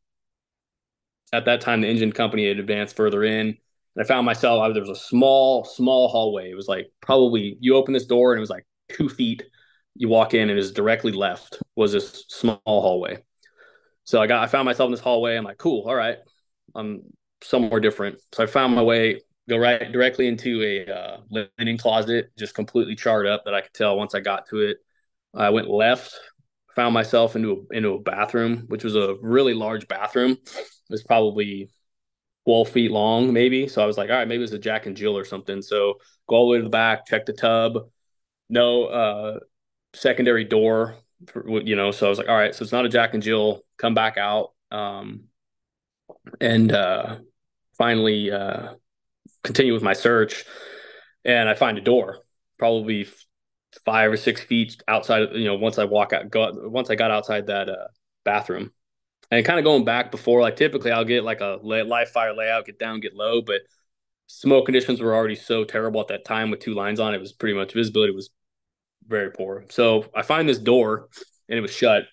at 1.31 1.45
that 1.45 1.61
time, 1.61 1.81
the 1.81 1.87
engine 1.87 2.11
company 2.11 2.47
had 2.47 2.59
advanced 2.59 2.95
further 2.95 3.23
in. 3.23 3.57
And 3.99 4.05
I 4.05 4.07
found 4.07 4.25
myself, 4.25 4.73
there 4.73 4.81
was 4.81 4.89
a 4.89 4.95
small, 4.95 5.65
small 5.65 6.07
hallway. 6.07 6.49
It 6.49 6.55
was 6.55 6.69
like 6.69 6.89
probably 7.01 7.57
you 7.59 7.75
open 7.75 7.93
this 7.93 8.05
door 8.05 8.31
and 8.31 8.39
it 8.39 8.39
was 8.39 8.49
like 8.49 8.65
two 8.87 9.09
feet. 9.09 9.43
You 9.93 10.07
walk 10.07 10.33
in 10.33 10.49
and 10.49 10.55
was 10.55 10.71
directly 10.71 11.11
left 11.11 11.61
was 11.75 11.91
this 11.91 12.23
small 12.29 12.61
hallway. 12.65 13.17
So 14.05 14.21
I 14.21 14.27
got, 14.27 14.41
I 14.41 14.47
found 14.47 14.63
myself 14.63 14.87
in 14.87 14.91
this 14.91 15.01
hallway. 15.01 15.35
I'm 15.35 15.43
like, 15.43 15.57
cool, 15.57 15.83
all 15.85 15.95
right, 15.95 16.17
I'm 16.73 17.01
somewhere 17.43 17.81
different. 17.81 18.21
So 18.31 18.41
I 18.41 18.45
found 18.45 18.73
my 18.73 18.81
way, 18.81 19.19
go 19.49 19.57
right 19.57 19.91
directly 19.91 20.29
into 20.29 20.63
a 20.63 20.89
uh, 20.89 21.17
linen 21.29 21.77
closet, 21.77 22.29
just 22.37 22.55
completely 22.55 22.95
charred 22.95 23.27
up 23.27 23.43
that 23.43 23.53
I 23.53 23.59
could 23.59 23.73
tell 23.73 23.97
once 23.97 24.15
I 24.15 24.21
got 24.21 24.47
to 24.51 24.59
it. 24.61 24.77
I 25.35 25.49
went 25.49 25.69
left, 25.69 26.17
found 26.73 26.93
myself 26.93 27.35
into 27.35 27.67
a, 27.69 27.75
into 27.75 27.89
a 27.95 28.01
bathroom, 28.01 28.63
which 28.69 28.85
was 28.85 28.95
a 28.95 29.17
really 29.21 29.53
large 29.53 29.89
bathroom 29.89 30.31
It 30.31 30.65
was 30.89 31.03
probably 31.03 31.69
12 32.49 32.69
feet 32.69 32.89
long, 32.89 33.31
maybe. 33.31 33.67
So 33.67 33.79
I 33.79 33.85
was 33.85 33.95
like, 33.95 34.09
all 34.09 34.15
right, 34.15 34.27
maybe 34.27 34.43
it's 34.43 34.51
a 34.53 34.57
Jack 34.57 34.87
and 34.87 34.97
Jill 34.97 35.15
or 35.15 35.23
something. 35.23 35.61
So 35.61 35.99
go 36.27 36.35
all 36.35 36.47
the 36.47 36.53
way 36.53 36.57
to 36.57 36.63
the 36.63 36.69
back, 36.71 37.05
check 37.05 37.27
the 37.27 37.33
tub. 37.33 37.77
No 38.49 38.85
uh, 38.85 39.39
secondary 39.93 40.45
door, 40.45 40.95
for, 41.27 41.61
you 41.61 41.75
know. 41.75 41.91
So 41.91 42.07
I 42.07 42.09
was 42.09 42.17
like, 42.17 42.27
all 42.27 42.35
right, 42.35 42.55
so 42.55 42.63
it's 42.63 42.71
not 42.71 42.87
a 42.87 42.89
Jack 42.89 43.13
and 43.13 43.21
Jill. 43.21 43.61
Come 43.77 43.93
back 43.93 44.17
out. 44.17 44.53
Um, 44.71 45.25
and 46.41 46.71
uh, 46.71 47.17
finally 47.77 48.31
uh, 48.31 48.73
continue 49.43 49.73
with 49.73 49.83
my 49.83 49.93
search. 49.93 50.43
And 51.23 51.47
I 51.47 51.53
find 51.53 51.77
a 51.77 51.81
door, 51.81 52.17
probably 52.57 53.07
five 53.85 54.11
or 54.11 54.17
six 54.17 54.41
feet 54.41 54.81
outside. 54.87 55.35
You 55.35 55.45
know, 55.45 55.55
once 55.55 55.77
I 55.77 55.85
walk 55.85 56.13
out, 56.13 56.31
go, 56.31 56.51
once 56.67 56.89
I 56.89 56.95
got 56.95 57.11
outside 57.11 57.45
that 57.45 57.69
uh, 57.69 57.89
bathroom, 58.25 58.71
and 59.31 59.45
kind 59.45 59.59
of 59.59 59.65
going 59.65 59.85
back 59.85 60.11
before, 60.11 60.41
like 60.41 60.55
typically 60.55 60.91
I'll 60.91 61.05
get 61.05 61.23
like 61.23 61.41
a 61.41 61.59
live 61.63 62.09
fire 62.09 62.33
layout, 62.33 62.65
get 62.65 62.79
down, 62.79 62.99
get 62.99 63.15
low, 63.15 63.41
but 63.41 63.61
smoke 64.27 64.65
conditions 64.65 65.01
were 65.01 65.15
already 65.15 65.35
so 65.35 65.63
terrible 65.63 66.01
at 66.01 66.07
that 66.07 66.25
time 66.25 66.51
with 66.51 66.59
two 66.59 66.73
lines 66.73 66.99
on 66.99 67.13
it 67.13 67.19
was 67.19 67.33
pretty 67.33 67.55
much 67.55 67.73
visibility 67.73 68.13
was 68.13 68.29
very 69.07 69.31
poor. 69.31 69.65
So 69.69 70.05
I 70.15 70.21
find 70.21 70.47
this 70.47 70.59
door 70.59 71.09
and 71.47 71.57
it 71.57 71.61
was 71.61 71.75
shut. 71.75 72.03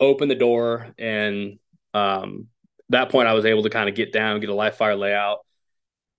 Open 0.00 0.28
the 0.28 0.34
door 0.34 0.92
and 0.98 1.58
um, 1.92 2.48
that 2.88 3.10
point 3.10 3.28
I 3.28 3.34
was 3.34 3.44
able 3.44 3.62
to 3.64 3.70
kind 3.70 3.88
of 3.88 3.94
get 3.94 4.12
down, 4.12 4.40
get 4.40 4.48
a 4.48 4.54
live 4.54 4.76
fire 4.76 4.96
layout, 4.96 5.38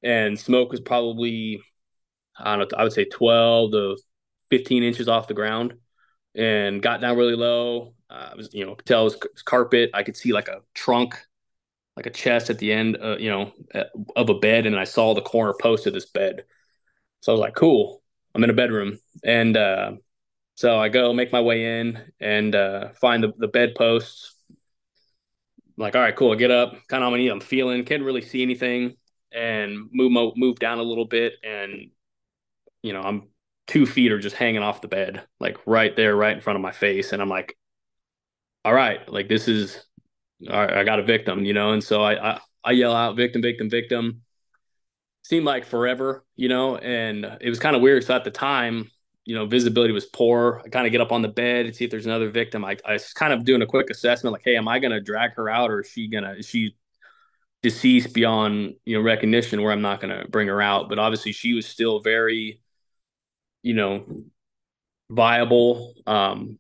and 0.04 0.40
smoke 0.40 0.72
was 0.72 0.80
probably 0.80 1.62
I 2.38 2.56
don't 2.56 2.72
know, 2.72 2.78
I 2.78 2.84
would 2.84 2.94
say 2.94 3.06
twelve 3.06 3.72
to 3.72 3.98
fifteen 4.50 4.84
inches 4.84 5.08
off 5.08 5.28
the 5.28 5.34
ground, 5.34 5.76
and 6.36 6.82
got 6.82 7.02
down 7.02 7.18
really 7.18 7.36
low. 7.36 7.94
Uh, 8.10 8.32
was, 8.36 8.54
you 8.54 8.66
know, 8.66 8.76
could 8.76 8.86
tell 8.86 9.08
it 9.08 9.16
was 9.22 9.42
carpet. 9.44 9.90
I 9.94 10.04
could 10.04 10.16
see 10.16 10.32
like 10.32 10.48
a 10.48 10.62
trunk, 10.74 11.20
like 11.96 12.06
a 12.06 12.12
chest 12.12 12.50
at 12.50 12.60
the 12.60 12.72
end, 12.72 12.98
uh, 13.02 13.18
you 13.18 13.30
know, 13.30 13.52
uh, 13.74 13.86
of 14.16 14.30
a 14.30 14.36
bed, 14.36 14.66
and 14.66 14.78
I 14.78 14.84
saw 14.84 15.14
the 15.14 15.22
corner 15.22 15.54
post 15.60 15.88
of 15.88 15.94
this 15.94 16.06
bed. 16.06 16.46
So 17.22 17.32
I 17.32 17.34
was 17.34 17.42
like, 17.42 17.56
"Cool, 17.56 18.02
I'm 18.34 18.44
in 18.44 18.50
a 18.50 18.54
bedroom." 18.54 19.00
And 19.24 19.58
uh, 19.58 19.94
so 20.56 20.78
I 20.80 20.90
go 20.90 21.14
make 21.14 21.32
my 21.32 21.42
way 21.42 21.80
in 21.80 22.00
and 22.20 22.56
uh, 22.56 22.90
find 23.02 23.24
the, 23.24 23.34
the 23.38 23.48
bed 23.48 23.76
posts. 23.76 24.36
Like, 25.78 25.96
all 25.96 26.02
right, 26.02 26.16
cool. 26.16 26.32
I 26.32 26.36
get 26.36 26.52
up, 26.52 26.74
kind 26.88 27.04
of 27.04 27.08
on 27.08 27.14
my 27.14 27.18
knee. 27.18 27.28
I'm 27.28 27.42
feeling, 27.42 27.84
can't 27.84 28.04
really 28.04 28.22
see 28.22 28.42
anything, 28.42 28.96
and 29.34 29.90
move 29.92 30.34
move 30.38 30.60
down 30.60 30.80
a 30.80 30.84
little 30.84 31.06
bit, 31.06 31.34
and 31.44 31.92
you 32.82 32.94
know, 32.94 33.02
I'm 33.02 33.30
two 33.68 33.86
feet 33.86 34.12
are 34.12 34.20
just 34.20 34.36
hanging 34.36 34.62
off 34.62 34.82
the 34.82 34.88
bed, 34.88 35.24
like 35.40 35.58
right 35.66 35.96
there, 35.96 36.16
right 36.16 36.36
in 36.36 36.42
front 36.42 36.56
of 36.56 36.62
my 36.62 36.72
face, 36.72 37.14
and 37.14 37.22
I'm 37.22 37.30
like, 37.30 37.58
all 38.64 38.74
right, 38.74 39.08
like 39.08 39.30
this 39.30 39.48
is, 39.48 39.86
all 40.50 40.60
right, 40.60 40.78
I 40.78 40.84
got 40.84 41.00
a 41.00 41.04
victim, 41.04 41.46
you 41.46 41.54
know? 41.54 41.74
And 41.74 41.84
so 41.84 42.02
I, 42.02 42.32
I, 42.32 42.40
I 42.64 42.72
yell 42.72 42.96
out 42.96 43.16
victim, 43.16 43.42
victim, 43.42 43.70
victim. 43.70 44.22
Seemed 45.24 45.46
like 45.46 45.66
forever, 45.66 46.24
you 46.36 46.50
know, 46.50 46.78
and 46.78 47.26
it 47.42 47.50
was 47.50 47.60
kind 47.60 47.76
of 47.76 47.82
weird. 47.82 48.04
So 48.04 48.16
at 48.16 48.24
the 48.24 48.32
time, 48.32 48.92
you 49.24 49.34
know, 49.36 49.48
visibility 49.48 49.92
was 49.94 50.06
poor. 50.06 50.62
I 50.64 50.70
kind 50.70 50.86
of 50.86 50.92
get 50.92 51.02
up 51.02 51.12
on 51.12 51.24
the 51.24 51.28
bed 51.28 51.66
and 51.66 51.76
see 51.76 51.86
if 51.86 51.92
there's 51.92 52.06
another 52.06 52.30
victim. 52.30 52.64
I, 52.64 52.78
I 52.86 52.94
was 52.94 53.12
kind 53.14 53.34
of 53.34 53.44
doing 53.44 53.64
a 53.64 53.66
quick 53.66 53.90
assessment, 53.90 54.34
like, 54.34 54.44
hey, 54.46 54.56
am 54.56 54.68
I 54.68 54.78
going 54.78 54.92
to 54.92 55.02
drag 55.02 55.34
her 55.36 55.50
out 55.50 55.72
or 55.72 55.82
is 55.82 55.90
she 55.90 56.08
going 56.08 56.24
to, 56.24 56.38
is 56.38 56.48
she 56.48 56.76
deceased 57.64 58.14
beyond, 58.14 58.76
you 58.86 58.98
know, 58.98 59.04
recognition 59.04 59.64
where 59.64 59.72
I'm 59.72 59.82
not 59.82 60.00
going 60.00 60.16
to 60.16 60.28
bring 60.28 60.48
her 60.48 60.62
out? 60.62 60.90
But 60.90 61.00
obviously 61.00 61.32
she 61.32 61.54
was 61.54 61.66
still 61.66 62.02
very, 62.02 62.62
you 63.66 63.74
know, 63.74 64.06
viable. 65.10 65.96
Um, 66.06 66.60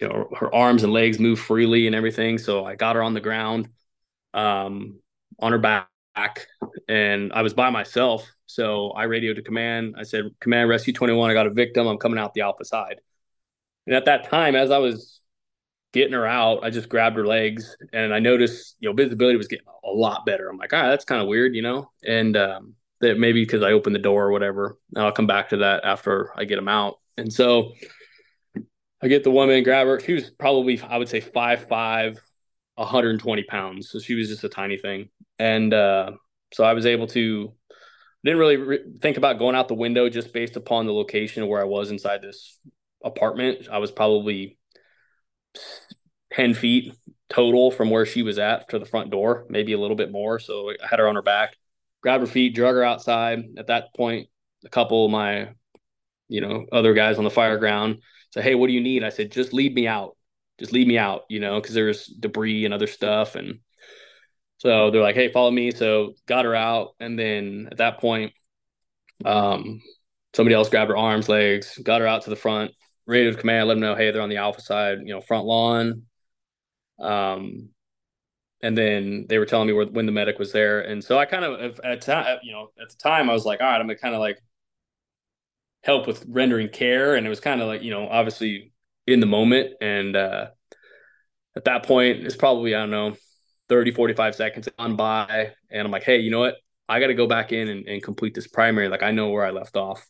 you 0.00 0.08
know, 0.08 0.28
her 0.36 0.52
arms 0.52 0.82
and 0.82 0.92
legs 0.92 1.20
move 1.20 1.38
freely 1.38 1.86
and 1.86 1.94
everything. 1.94 2.36
So 2.36 2.66
I 2.66 2.74
got 2.74 2.96
her 2.96 3.02
on 3.02 3.14
the 3.14 3.20
ground, 3.20 3.68
um, 4.34 4.98
on 5.38 5.52
her 5.52 5.58
back 5.58 5.88
and 6.88 7.32
I 7.32 7.42
was 7.42 7.54
by 7.54 7.70
myself. 7.70 8.28
So 8.46 8.90
I 8.90 9.04
radioed 9.04 9.36
to 9.36 9.42
command. 9.42 9.94
I 9.96 10.02
said, 10.02 10.24
Command 10.40 10.68
Rescue 10.68 10.92
21, 10.92 11.30
I 11.30 11.32
got 11.32 11.46
a 11.46 11.50
victim. 11.50 11.86
I'm 11.86 11.96
coming 11.96 12.18
out 12.18 12.34
the 12.34 12.40
alpha 12.40 12.64
side. 12.64 13.00
And 13.86 13.94
at 13.94 14.06
that 14.06 14.28
time, 14.28 14.56
as 14.56 14.72
I 14.72 14.78
was 14.78 15.20
getting 15.92 16.12
her 16.12 16.26
out, 16.26 16.64
I 16.64 16.70
just 16.70 16.88
grabbed 16.88 17.16
her 17.16 17.26
legs 17.26 17.76
and 17.92 18.12
I 18.12 18.18
noticed, 18.18 18.76
you 18.80 18.88
know, 18.88 18.94
visibility 18.94 19.36
was 19.36 19.48
getting 19.48 19.66
a 19.84 19.88
lot 19.88 20.26
better. 20.26 20.48
I'm 20.48 20.58
like, 20.58 20.72
all 20.72 20.82
right, 20.82 20.90
that's 20.90 21.04
kind 21.04 21.22
of 21.22 21.28
weird, 21.28 21.54
you 21.54 21.62
know? 21.62 21.90
And 22.04 22.36
um, 22.36 22.74
that 23.00 23.18
maybe 23.18 23.44
because 23.44 23.62
I 23.62 23.72
opened 23.72 23.94
the 23.94 24.00
door 24.00 24.26
or 24.26 24.32
whatever. 24.32 24.78
And 24.94 25.04
I'll 25.04 25.12
come 25.12 25.26
back 25.26 25.50
to 25.50 25.58
that 25.58 25.84
after 25.84 26.32
I 26.36 26.44
get 26.44 26.56
them 26.56 26.68
out. 26.68 26.98
And 27.16 27.32
so 27.32 27.72
I 29.02 29.08
get 29.08 29.24
the 29.24 29.30
woman, 29.30 29.62
grab 29.62 29.86
her. 29.86 30.00
She 30.00 30.14
was 30.14 30.30
probably, 30.30 30.80
I 30.80 30.96
would 30.98 31.08
say, 31.08 31.20
five 31.20 31.68
five, 31.68 32.20
120 32.76 33.42
pounds. 33.44 33.90
So 33.90 33.98
she 33.98 34.14
was 34.14 34.28
just 34.28 34.44
a 34.44 34.48
tiny 34.48 34.78
thing. 34.78 35.10
And 35.38 35.72
uh, 35.72 36.12
so 36.52 36.64
I 36.64 36.72
was 36.72 36.86
able 36.86 37.06
to, 37.08 37.52
didn't 38.24 38.38
really 38.38 38.56
re- 38.56 38.84
think 39.00 39.16
about 39.18 39.38
going 39.38 39.54
out 39.54 39.68
the 39.68 39.74
window 39.74 40.08
just 40.08 40.32
based 40.32 40.56
upon 40.56 40.86
the 40.86 40.92
location 40.92 41.46
where 41.46 41.60
I 41.60 41.64
was 41.64 41.90
inside 41.90 42.22
this 42.22 42.58
apartment. 43.04 43.68
I 43.70 43.78
was 43.78 43.90
probably 43.90 44.58
10 46.32 46.54
feet 46.54 46.94
total 47.28 47.70
from 47.70 47.90
where 47.90 48.06
she 48.06 48.22
was 48.22 48.38
at 48.38 48.68
to 48.70 48.78
the 48.78 48.86
front 48.86 49.10
door, 49.10 49.46
maybe 49.48 49.72
a 49.72 49.78
little 49.78 49.96
bit 49.96 50.10
more. 50.10 50.38
So 50.38 50.70
I 50.70 50.86
had 50.88 50.98
her 50.98 51.08
on 51.08 51.14
her 51.16 51.22
back, 51.22 51.56
grabbed 52.06 52.20
her 52.20 52.32
feet, 52.32 52.54
drug 52.54 52.76
her 52.76 52.84
outside. 52.84 53.42
At 53.58 53.66
that 53.66 53.92
point, 53.96 54.28
a 54.64 54.68
couple 54.68 55.04
of 55.04 55.10
my, 55.10 55.48
you 56.28 56.40
know, 56.40 56.64
other 56.70 56.94
guys 56.94 57.18
on 57.18 57.24
the 57.24 57.30
fire 57.30 57.58
ground 57.58 57.98
said, 58.32 58.44
Hey, 58.44 58.54
what 58.54 58.68
do 58.68 58.74
you 58.74 58.80
need? 58.80 59.02
I 59.02 59.08
said, 59.08 59.32
just 59.32 59.52
leave 59.52 59.74
me 59.74 59.88
out. 59.88 60.16
Just 60.60 60.72
leave 60.72 60.86
me 60.86 60.98
out, 60.98 61.22
you 61.28 61.40
know, 61.40 61.60
because 61.60 61.74
there's 61.74 62.06
debris 62.06 62.64
and 62.64 62.72
other 62.72 62.86
stuff. 62.86 63.34
And 63.34 63.58
so 64.58 64.92
they're 64.92 65.02
like, 65.02 65.16
"Hey, 65.16 65.30
follow 65.32 65.50
me." 65.50 65.70
So 65.70 66.14
got 66.26 66.44
her 66.44 66.54
out, 66.54 66.94
and 66.98 67.18
then 67.18 67.68
at 67.70 67.78
that 67.78 68.00
point, 68.00 68.32
um, 69.24 69.82
somebody 70.34 70.54
else 70.54 70.68
grabbed 70.68 70.90
her 70.90 70.96
arms, 70.96 71.28
legs, 71.28 71.76
got 71.82 72.00
her 72.00 72.06
out 72.06 72.22
to 72.22 72.30
the 72.30 72.36
front, 72.36 72.70
radioed 73.06 73.38
command, 73.38 73.68
let 73.68 73.74
them 73.74 73.80
know, 73.80 73.94
"Hey, 73.94 74.12
they're 74.12 74.22
on 74.22 74.30
the 74.30 74.38
alpha 74.38 74.62
side, 74.62 75.00
you 75.00 75.12
know, 75.12 75.20
front 75.20 75.44
lawn." 75.44 76.06
Um, 76.98 77.70
and 78.62 78.76
then 78.76 79.26
they 79.28 79.38
were 79.38 79.46
telling 79.46 79.66
me 79.66 79.72
where, 79.72 79.86
when 79.86 80.06
the 80.06 80.12
medic 80.12 80.38
was 80.38 80.52
there, 80.52 80.80
and 80.80 81.02
so 81.02 81.18
I 81.18 81.26
kind 81.26 81.44
of 81.44 81.80
at 81.80 82.00
time, 82.00 82.38
you 82.42 82.52
know, 82.52 82.70
at 82.80 82.90
the 82.90 82.96
time, 82.96 83.30
I 83.30 83.32
was 83.32 83.44
like, 83.44 83.60
"All 83.60 83.66
right, 83.66 83.80
I'm 83.80 83.86
gonna 83.86 83.98
kind 83.98 84.14
of 84.14 84.20
like 84.20 84.38
help 85.82 86.06
with 86.06 86.24
rendering 86.28 86.68
care," 86.68 87.14
and 87.14 87.26
it 87.26 87.30
was 87.30 87.40
kind 87.40 87.60
of 87.60 87.68
like, 87.68 87.82
you 87.82 87.90
know, 87.90 88.08
obviously 88.08 88.72
in 89.06 89.20
the 89.20 89.26
moment, 89.26 89.74
and 89.80 90.16
uh, 90.16 90.48
at 91.56 91.64
that 91.64 91.84
point, 91.84 92.24
it's 92.24 92.36
probably 92.36 92.74
I 92.74 92.80
don't 92.80 92.90
know 92.90 93.16
30, 93.68 93.92
45 93.92 94.34
seconds 94.34 94.68
on 94.78 94.96
by. 94.96 95.52
And 95.70 95.82
I'm 95.82 95.90
like, 95.90 96.04
hey, 96.04 96.18
you 96.18 96.30
know 96.30 96.40
what? 96.40 96.56
I 96.88 97.00
got 97.00 97.08
to 97.08 97.14
go 97.14 97.26
back 97.26 97.52
in 97.52 97.68
and, 97.68 97.86
and, 97.88 98.02
complete 98.02 98.34
this 98.34 98.46
primary. 98.46 98.88
Like 98.88 99.02
I 99.02 99.10
know 99.10 99.30
where 99.30 99.44
I 99.44 99.50
left 99.50 99.76
off. 99.76 100.06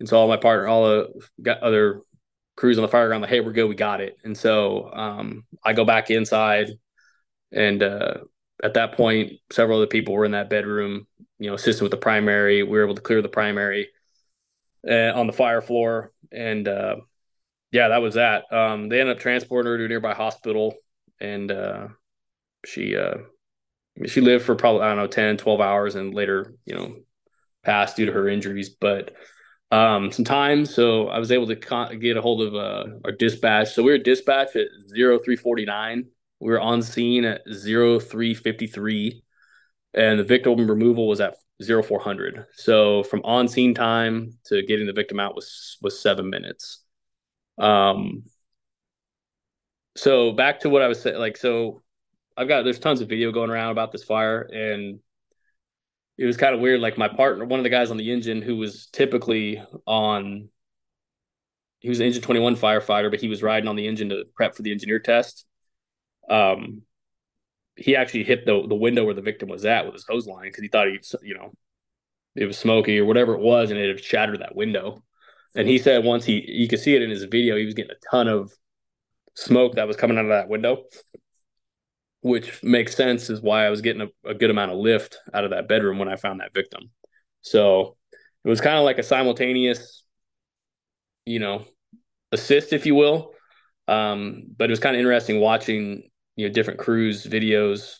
And 0.00 0.08
so 0.08 0.18
all 0.18 0.28
my 0.28 0.36
partner, 0.36 0.68
all 0.68 1.06
the 1.38 1.64
other 1.64 2.02
crews 2.56 2.76
on 2.76 2.82
the 2.82 2.88
fire 2.88 3.08
ground, 3.08 3.22
like, 3.22 3.30
hey, 3.30 3.40
we're 3.40 3.52
good, 3.52 3.68
we 3.68 3.74
got 3.74 4.00
it. 4.00 4.16
And 4.22 4.36
so 4.36 4.90
um, 4.92 5.44
I 5.64 5.72
go 5.72 5.84
back 5.84 6.10
inside, 6.10 6.68
and 7.54 7.82
uh, 7.82 8.14
at 8.62 8.74
that 8.74 8.96
point, 8.96 9.32
several 9.52 9.80
of 9.80 9.88
the 9.88 9.92
people 9.92 10.14
were 10.14 10.24
in 10.24 10.32
that 10.32 10.50
bedroom, 10.50 11.06
you 11.38 11.48
know, 11.48 11.54
assisting 11.54 11.84
with 11.84 11.90
the 11.90 11.96
primary. 11.96 12.62
We 12.62 12.70
were 12.70 12.84
able 12.84 12.94
to 12.94 13.02
clear 13.02 13.22
the 13.22 13.28
primary 13.28 13.88
uh, 14.88 15.12
on 15.14 15.26
the 15.26 15.32
fire 15.32 15.62
floor, 15.62 16.12
and 16.32 16.66
uh, 16.68 16.96
yeah, 17.72 17.88
that 17.88 18.02
was 18.02 18.14
that. 18.14 18.52
Um, 18.52 18.88
they 18.88 19.00
ended 19.00 19.16
up 19.16 19.22
transporting 19.22 19.70
her 19.70 19.78
to 19.78 19.84
a 19.84 19.88
nearby 19.88 20.14
hospital, 20.14 20.74
and 21.20 21.50
uh, 21.50 21.88
she 22.66 22.96
uh 22.96 23.14
she 24.06 24.20
lived 24.20 24.44
for 24.44 24.54
probably 24.54 24.82
I 24.82 24.88
don't 24.88 24.96
know 24.96 25.06
10 25.06 25.36
12 25.36 25.60
hours 25.60 25.94
and 25.94 26.14
later 26.14 26.54
you 26.64 26.74
know 26.74 26.96
passed 27.64 27.96
due 27.96 28.06
to 28.06 28.12
her 28.12 28.28
injuries. 28.28 28.70
But 28.70 29.12
um 29.70 30.12
some 30.12 30.24
time 30.24 30.66
so 30.66 31.08
I 31.08 31.18
was 31.18 31.32
able 31.32 31.46
to 31.48 31.56
con- 31.56 31.98
get 31.98 32.16
a 32.16 32.22
hold 32.22 32.42
of 32.42 32.54
uh, 32.54 32.84
our 33.04 33.12
dispatch. 33.12 33.72
So 33.72 33.82
we 33.82 33.92
were 33.92 33.98
dispatched 33.98 34.56
at 34.56 34.68
0349 34.94 36.06
we 36.40 36.50
were 36.50 36.60
on 36.60 36.82
scene 36.82 37.24
at 37.24 37.42
0353 37.46 39.22
and 39.94 40.18
the 40.18 40.24
victim 40.24 40.68
removal 40.68 41.08
was 41.08 41.20
at 41.20 41.36
0400 41.62 42.46
so 42.52 43.02
from 43.04 43.22
on 43.24 43.48
scene 43.48 43.74
time 43.74 44.32
to 44.44 44.62
getting 44.62 44.86
the 44.86 44.92
victim 44.92 45.20
out 45.20 45.34
was 45.34 45.78
was 45.82 46.00
7 46.00 46.28
minutes 46.28 46.82
um 47.58 48.24
so 49.96 50.32
back 50.32 50.60
to 50.60 50.68
what 50.68 50.82
I 50.82 50.88
was 50.88 51.00
saying 51.00 51.18
like 51.18 51.36
so 51.36 51.84
I've 52.36 52.48
got 52.48 52.62
there's 52.62 52.78
tons 52.78 53.00
of 53.00 53.08
video 53.08 53.30
going 53.32 53.50
around 53.50 53.70
about 53.70 53.92
this 53.92 54.02
fire, 54.02 54.40
and 54.40 54.98
it 56.18 56.24
was 56.24 56.36
kind 56.36 56.54
of 56.54 56.60
weird. 56.60 56.80
Like 56.80 56.98
my 56.98 57.08
partner, 57.08 57.44
one 57.44 57.60
of 57.60 57.64
the 57.64 57.70
guys 57.70 57.90
on 57.90 57.96
the 57.96 58.10
engine, 58.12 58.42
who 58.42 58.56
was 58.56 58.86
typically 58.86 59.62
on, 59.86 60.48
he 61.80 61.88
was 61.88 62.00
an 62.00 62.06
engine 62.06 62.22
21 62.22 62.56
firefighter, 62.56 63.10
but 63.10 63.20
he 63.20 63.28
was 63.28 63.42
riding 63.42 63.68
on 63.68 63.76
the 63.76 63.86
engine 63.86 64.08
to 64.08 64.24
prep 64.34 64.54
for 64.54 64.62
the 64.62 64.72
engineer 64.72 64.98
test. 64.98 65.46
Um, 66.28 66.82
he 67.76 67.96
actually 67.96 68.24
hit 68.24 68.46
the 68.46 68.66
the 68.66 68.74
window 68.74 69.04
where 69.04 69.14
the 69.14 69.22
victim 69.22 69.48
was 69.48 69.64
at 69.64 69.84
with 69.84 69.94
his 69.94 70.06
hose 70.08 70.26
line 70.26 70.46
because 70.46 70.62
he 70.62 70.68
thought 70.68 70.88
he, 70.88 70.98
you 71.22 71.34
know, 71.34 71.52
it 72.36 72.46
was 72.46 72.58
smoky 72.58 72.98
or 72.98 73.04
whatever 73.04 73.34
it 73.34 73.40
was, 73.40 73.70
and 73.70 73.78
it 73.78 73.88
had 73.88 74.04
shattered 74.04 74.40
that 74.40 74.56
window. 74.56 75.02
And 75.56 75.68
he 75.68 75.78
said 75.78 76.04
once 76.04 76.24
he 76.24 76.44
you 76.46 76.68
could 76.68 76.80
see 76.80 76.94
it 76.94 77.02
in 77.02 77.10
his 77.10 77.24
video, 77.24 77.56
he 77.56 77.64
was 77.64 77.74
getting 77.74 77.92
a 77.92 78.10
ton 78.10 78.28
of 78.28 78.52
smoke 79.36 79.74
that 79.74 79.88
was 79.88 79.96
coming 79.96 80.16
out 80.16 80.24
of 80.24 80.30
that 80.30 80.48
window 80.48 80.84
which 82.24 82.62
makes 82.62 82.96
sense 82.96 83.28
is 83.28 83.42
why 83.42 83.66
I 83.66 83.70
was 83.70 83.82
getting 83.82 84.00
a, 84.00 84.30
a, 84.30 84.32
good 84.32 84.48
amount 84.48 84.72
of 84.72 84.78
lift 84.78 85.18
out 85.34 85.44
of 85.44 85.50
that 85.50 85.68
bedroom 85.68 85.98
when 85.98 86.08
I 86.08 86.16
found 86.16 86.40
that 86.40 86.54
victim. 86.54 86.90
So 87.42 87.98
it 88.42 88.48
was 88.48 88.62
kind 88.62 88.78
of 88.78 88.84
like 88.84 88.96
a 88.96 89.02
simultaneous, 89.02 90.02
you 91.26 91.38
know, 91.38 91.66
assist, 92.32 92.72
if 92.72 92.86
you 92.86 92.94
will. 92.94 93.32
Um, 93.88 94.44
but 94.56 94.70
it 94.70 94.72
was 94.72 94.80
kind 94.80 94.96
of 94.96 95.00
interesting 95.00 95.38
watching, 95.38 96.08
you 96.36 96.46
know, 96.46 96.52
different 96.52 96.80
crews 96.80 97.24
videos, 97.26 97.96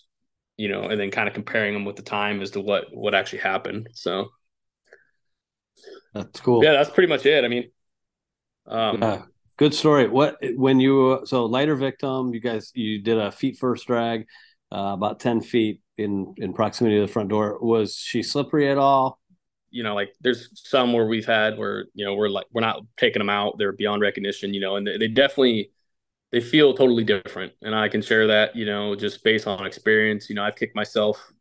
you 0.56 0.68
know, 0.68 0.84
and 0.84 1.00
then 1.00 1.10
kind 1.10 1.28
of 1.28 1.34
comparing 1.34 1.74
them 1.74 1.84
with 1.84 1.96
the 1.96 2.02
time 2.02 2.40
as 2.40 2.52
to 2.52 2.60
what 2.60 2.86
what 2.92 3.14
actually 3.14 3.40
happened. 3.40 3.88
So 3.92 4.30
that's 6.12 6.40
cool. 6.40 6.64
Yeah, 6.64 6.72
that's 6.72 6.90
pretty 6.90 7.08
much 7.08 7.26
it. 7.26 7.44
I 7.44 7.48
mean, 7.48 7.70
um, 8.66 9.02
yeah. 9.02 9.22
Good 9.56 9.74
story. 9.74 10.08
What 10.08 10.38
when 10.56 10.80
you 10.80 11.20
so 11.26 11.46
lighter 11.46 11.76
victim, 11.76 12.34
you 12.34 12.40
guys 12.40 12.72
you 12.74 13.00
did 13.00 13.18
a 13.18 13.30
feet 13.30 13.56
first 13.58 13.86
drag, 13.86 14.26
uh, 14.72 14.94
about 14.94 15.20
ten 15.20 15.40
feet 15.40 15.80
in 15.96 16.34
in 16.38 16.52
proximity 16.52 16.96
to 16.96 17.02
the 17.02 17.12
front 17.12 17.28
door. 17.28 17.58
Was 17.60 17.96
she 17.96 18.24
slippery 18.24 18.68
at 18.68 18.78
all? 18.78 19.20
You 19.70 19.84
know, 19.84 19.94
like 19.94 20.12
there's 20.20 20.50
some 20.54 20.92
where 20.92 21.06
we've 21.06 21.26
had 21.26 21.56
where 21.56 21.86
you 21.94 22.04
know 22.04 22.14
we're 22.14 22.28
like 22.28 22.46
we're 22.52 22.62
not 22.62 22.80
taking 22.96 23.20
them 23.20 23.30
out; 23.30 23.58
they're 23.58 23.72
beyond 23.72 24.02
recognition. 24.02 24.54
You 24.54 24.60
know, 24.60 24.74
and 24.74 24.86
they, 24.86 24.98
they 24.98 25.08
definitely 25.08 25.70
they 26.34 26.40
feel 26.40 26.74
totally 26.74 27.04
different, 27.04 27.52
and 27.62 27.74
I 27.74 27.88
can 27.88 28.02
share 28.02 28.26
that. 28.26 28.56
You 28.56 28.66
know, 28.66 28.96
just 28.96 29.22
based 29.22 29.46
on 29.46 29.64
experience. 29.64 30.28
You 30.28 30.34
know, 30.34 30.42
I've 30.42 30.56
kicked 30.56 30.74
myself. 30.74 31.32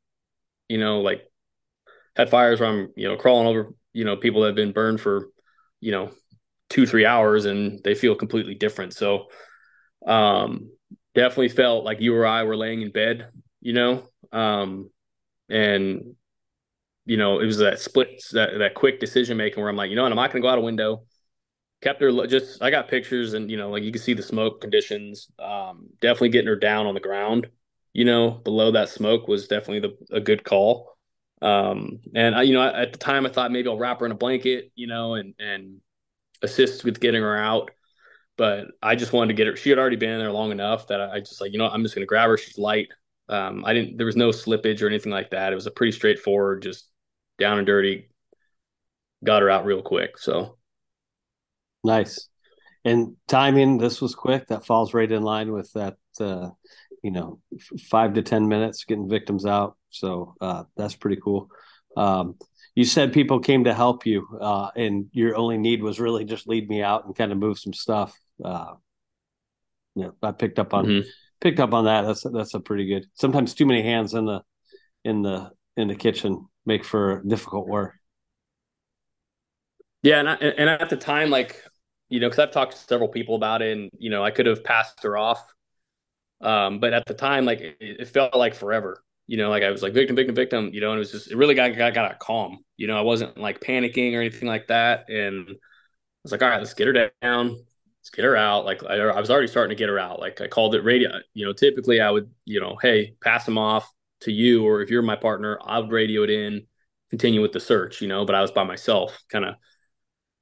You 0.69 0.77
know, 0.77 1.01
like 1.01 1.23
had 2.15 2.29
fires 2.29 2.59
where 2.59 2.69
I'm 2.69 2.93
you 2.95 3.07
know 3.07 3.17
crawling 3.17 3.47
over 3.47 3.73
you 3.93 4.05
know 4.05 4.17
people 4.17 4.41
that 4.41 4.47
have 4.47 4.55
been 4.55 4.71
burned 4.71 5.01
for 5.01 5.29
you 5.79 5.91
know 5.91 6.11
two 6.69 6.85
three 6.85 7.05
hours 7.05 7.45
and 7.45 7.83
they 7.83 7.95
feel 7.95 8.15
completely 8.15 8.55
different 8.55 8.93
so 8.93 9.27
um 10.07 10.71
definitely 11.13 11.49
felt 11.49 11.85
like 11.85 12.01
you 12.01 12.15
or 12.15 12.25
i 12.25 12.43
were 12.43 12.57
laying 12.57 12.81
in 12.81 12.91
bed 12.91 13.27
you 13.61 13.73
know 13.73 14.09
um 14.31 14.89
and 15.49 16.15
you 17.05 17.17
know 17.17 17.39
it 17.39 17.45
was 17.45 17.57
that 17.57 17.79
split 17.79 18.23
that, 18.31 18.57
that 18.57 18.73
quick 18.73 18.99
decision 18.99 19.37
making 19.37 19.61
where 19.61 19.69
i'm 19.69 19.75
like 19.75 19.89
you 19.89 19.95
know 19.95 20.03
what 20.03 20.11
i'm 20.11 20.15
not 20.15 20.31
going 20.31 20.41
to 20.41 20.45
go 20.45 20.49
out 20.49 20.57
a 20.57 20.61
window 20.61 21.03
kept 21.83 22.01
her 22.01 22.27
just 22.27 22.61
i 22.63 22.69
got 22.69 22.87
pictures 22.87 23.33
and 23.33 23.51
you 23.51 23.57
know 23.57 23.69
like 23.69 23.83
you 23.83 23.91
can 23.91 24.01
see 24.01 24.13
the 24.13 24.23
smoke 24.23 24.61
conditions 24.61 25.29
um 25.39 25.87
definitely 26.01 26.29
getting 26.29 26.47
her 26.47 26.55
down 26.55 26.87
on 26.87 26.93
the 26.93 26.99
ground 26.99 27.47
you 27.93 28.05
know 28.05 28.31
below 28.31 28.71
that 28.71 28.89
smoke 28.89 29.27
was 29.27 29.47
definitely 29.47 29.79
the, 29.79 30.15
a 30.15 30.19
good 30.19 30.43
call 30.43 30.97
um 31.41 31.99
and 32.15 32.35
i 32.35 32.41
you 32.41 32.53
know 32.53 32.63
at 32.63 32.91
the 32.93 32.97
time 32.99 33.25
i 33.25 33.29
thought 33.29 33.51
maybe 33.51 33.67
i'll 33.67 33.77
wrap 33.77 33.99
her 33.99 34.05
in 34.05 34.11
a 34.11 34.15
blanket 34.15 34.71
you 34.75 34.87
know 34.87 35.15
and 35.15 35.33
and 35.39 35.81
assist 36.43 36.83
with 36.83 36.99
getting 36.99 37.21
her 37.23 37.35
out. 37.35 37.71
But 38.37 38.67
I 38.81 38.95
just 38.95 39.13
wanted 39.13 39.29
to 39.29 39.33
get 39.35 39.47
her. 39.47 39.55
She 39.55 39.69
had 39.69 39.79
already 39.79 39.95
been 39.95 40.19
there 40.19 40.31
long 40.31 40.51
enough 40.51 40.87
that 40.87 41.01
I 41.01 41.19
just 41.19 41.39
like, 41.39 41.51
you 41.53 41.59
know, 41.59 41.67
I'm 41.67 41.83
just 41.83 41.95
going 41.95 42.01
to 42.01 42.07
grab 42.07 42.29
her. 42.29 42.37
She's 42.37 42.57
light. 42.57 42.87
Um, 43.29 43.63
I 43.63 43.73
didn't. 43.73 43.97
There 43.97 44.05
was 44.05 44.15
no 44.15 44.29
slippage 44.29 44.81
or 44.81 44.87
anything 44.87 45.11
like 45.11 45.31
that. 45.31 45.53
It 45.53 45.55
was 45.55 45.67
a 45.67 45.71
pretty 45.71 45.91
straightforward, 45.91 46.63
just 46.63 46.89
down 47.37 47.59
and 47.59 47.67
dirty. 47.67 48.09
Got 49.23 49.41
her 49.41 49.49
out 49.49 49.65
real 49.65 49.81
quick. 49.81 50.17
So. 50.17 50.57
Nice. 51.83 52.29
And 52.85 53.15
timing, 53.27 53.77
this 53.77 54.01
was 54.01 54.15
quick. 54.15 54.47
That 54.47 54.65
falls 54.65 54.93
right 54.93 55.11
in 55.11 55.23
line 55.23 55.51
with 55.51 55.71
that, 55.73 55.97
uh, 56.19 56.49
you 57.01 57.11
know, 57.11 57.39
five 57.89 58.13
to 58.15 58.21
10 58.21 58.47
minutes 58.47 58.83
getting 58.85 59.09
victims 59.09 59.45
out. 59.45 59.77
So 59.89 60.35
uh, 60.41 60.63
that's 60.75 60.95
pretty 60.95 61.21
cool. 61.21 61.49
Um, 61.95 62.35
you 62.75 62.85
said 62.85 63.13
people 63.13 63.39
came 63.39 63.65
to 63.65 63.73
help 63.73 64.05
you, 64.05 64.27
uh, 64.41 64.69
and 64.75 65.07
your 65.11 65.35
only 65.35 65.57
need 65.57 65.83
was 65.83 65.99
really 65.99 66.25
just 66.25 66.47
lead 66.47 66.67
me 66.67 66.81
out 66.81 67.05
and 67.05 67.15
kind 67.15 67.31
of 67.31 67.37
move 67.37 67.59
some 67.59 67.73
stuff. 67.73 68.17
Uh, 68.43 68.73
you 69.95 70.03
know, 70.03 70.15
I 70.23 70.31
picked 70.31 70.57
up 70.57 70.73
on 70.73 70.85
mm-hmm. 70.85 71.07
picked 71.39 71.59
up 71.59 71.73
on 71.73 71.85
that. 71.85 72.01
That's 72.01 72.23
that's 72.23 72.55
a 72.55 72.59
pretty 72.59 72.87
good. 72.87 73.05
Sometimes 73.13 73.53
too 73.53 73.67
many 73.67 73.83
hands 73.83 74.15
in 74.15 74.25
the 74.25 74.41
in 75.05 75.21
the 75.21 75.51
in 75.77 75.87
the 75.87 75.95
kitchen 75.95 76.47
make 76.65 76.83
for 76.83 77.21
difficult 77.27 77.67
work. 77.67 77.93
Yeah, 80.01 80.19
and 80.19 80.29
I, 80.29 80.33
and 80.33 80.69
at 80.69 80.89
the 80.89 80.97
time, 80.97 81.29
like 81.29 81.63
you 82.09 82.19
know, 82.19 82.27
because 82.27 82.39
I've 82.39 82.51
talked 82.51 82.73
to 82.73 82.77
several 82.77 83.09
people 83.09 83.35
about 83.35 83.61
it, 83.61 83.77
and 83.77 83.89
you 83.97 84.09
know, 84.09 84.23
I 84.23 84.31
could 84.31 84.45
have 84.45 84.63
passed 84.63 85.03
her 85.03 85.17
off, 85.17 85.43
um, 86.41 86.79
but 86.79 86.93
at 86.93 87.05
the 87.05 87.13
time, 87.13 87.45
like 87.45 87.61
it, 87.61 87.77
it, 87.79 88.07
felt 88.07 88.35
like 88.35 88.53
forever. 88.53 89.03
You 89.27 89.37
know, 89.37 89.49
like 89.49 89.63
I 89.63 89.71
was 89.71 89.81
like 89.81 89.93
victim, 89.93 90.15
victim, 90.15 90.35
victim. 90.35 90.69
You 90.73 90.81
know, 90.81 90.91
and 90.91 90.97
it 90.97 90.99
was 90.99 91.11
just 91.11 91.31
it 91.31 91.37
really 91.37 91.55
got 91.55 91.75
got 91.75 91.93
got 91.93 92.19
calm. 92.19 92.59
You 92.77 92.87
know, 92.87 92.97
I 92.97 93.01
wasn't 93.01 93.37
like 93.37 93.61
panicking 93.61 94.13
or 94.13 94.19
anything 94.19 94.47
like 94.47 94.67
that, 94.67 95.09
and 95.09 95.49
I 95.49 95.53
was 96.23 96.31
like, 96.31 96.41
all 96.41 96.49
right, 96.49 96.59
let's 96.59 96.73
get 96.73 96.87
her 96.87 97.11
down, 97.21 97.49
let's 97.49 98.09
get 98.13 98.25
her 98.25 98.35
out. 98.35 98.65
Like 98.65 98.83
I, 98.83 98.97
I 98.97 99.19
was 99.19 99.31
already 99.31 99.47
starting 99.47 99.75
to 99.75 99.79
get 99.79 99.89
her 99.89 99.99
out. 99.99 100.19
Like 100.19 100.41
I 100.41 100.47
called 100.47 100.75
it 100.75 100.83
radio. 100.83 101.11
You 101.33 101.45
know, 101.45 101.53
typically 101.53 102.01
I 102.01 102.11
would, 102.11 102.29
you 102.45 102.59
know, 102.59 102.77
hey, 102.81 103.15
pass 103.23 103.45
them 103.45 103.57
off 103.57 103.89
to 104.21 104.31
you, 104.31 104.65
or 104.65 104.81
if 104.81 104.89
you're 104.89 105.01
my 105.01 105.15
partner, 105.15 105.57
I 105.63 105.79
would 105.79 105.91
radio 105.91 106.23
it 106.23 106.29
in, 106.29 106.67
continue 107.09 107.41
with 107.41 107.53
the 107.53 107.61
search. 107.61 108.01
You 108.01 108.09
know, 108.09 108.25
but 108.25 108.35
I 108.35 108.41
was 108.41 108.51
by 108.51 108.63
myself, 108.63 109.17
kind 109.29 109.45
of 109.45 109.55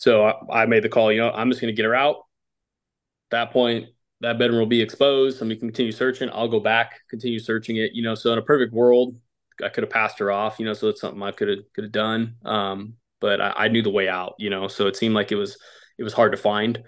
so 0.02 0.26
I, 0.26 0.64
I 0.64 0.66
made 0.66 0.84
the 0.84 0.90
call. 0.90 1.12
You 1.12 1.20
know, 1.20 1.30
I'm 1.30 1.50
just 1.52 1.62
going 1.62 1.72
to 1.72 1.76
get 1.76 1.86
her 1.86 1.94
out. 1.94 2.16
At 2.16 3.32
that 3.32 3.52
point, 3.52 3.86
that 4.22 4.40
bedroom 4.40 4.58
will 4.58 4.66
be 4.66 4.82
exposed. 4.82 5.40
Let 5.40 5.48
me 5.48 5.56
continue 5.56 5.92
searching. 5.92 6.28
I'll 6.34 6.48
go 6.48 6.60
back, 6.60 7.02
continue 7.08 7.38
searching 7.38 7.78
it. 7.78 7.92
You 7.94 8.02
know, 8.02 8.16
so 8.16 8.34
in 8.34 8.40
a 8.40 8.42
perfect 8.42 8.74
world, 8.74 9.16
I 9.64 9.70
could 9.70 9.84
have 9.84 9.92
passed 9.92 10.18
her 10.18 10.32
off. 10.32 10.60
You 10.60 10.66
know, 10.66 10.74
so 10.74 10.90
it's 10.90 11.00
something 11.00 11.22
I 11.22 11.32
could 11.32 11.50
have 11.50 11.60
could 11.76 11.84
have 11.84 11.92
done. 11.92 12.36
Um, 12.44 12.96
but 13.20 13.40
I, 13.40 13.54
I, 13.56 13.68
knew 13.68 13.84
the 13.84 13.92
way 13.92 14.10
out. 14.10 14.34
You 14.40 14.50
know, 14.50 14.68
so 14.68 14.88
it 14.88 14.96
seemed 14.96 15.14
like 15.14 15.32
it 15.32 15.36
was 15.36 15.60
it 16.00 16.04
was 16.04 16.14
hard 16.14 16.32
to 16.32 16.38
find 16.38 16.82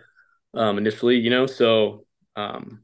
um, 0.55 0.79
initially. 0.79 1.17
You 1.17 1.29
know, 1.29 1.45
so 1.45 2.07
um, 2.35 2.81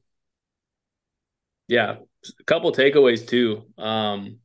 yeah, 1.68 1.96
a 2.40 2.44
couple 2.44 2.72
takeaways 2.72 3.28
too 3.28 3.64
um, 3.80 4.38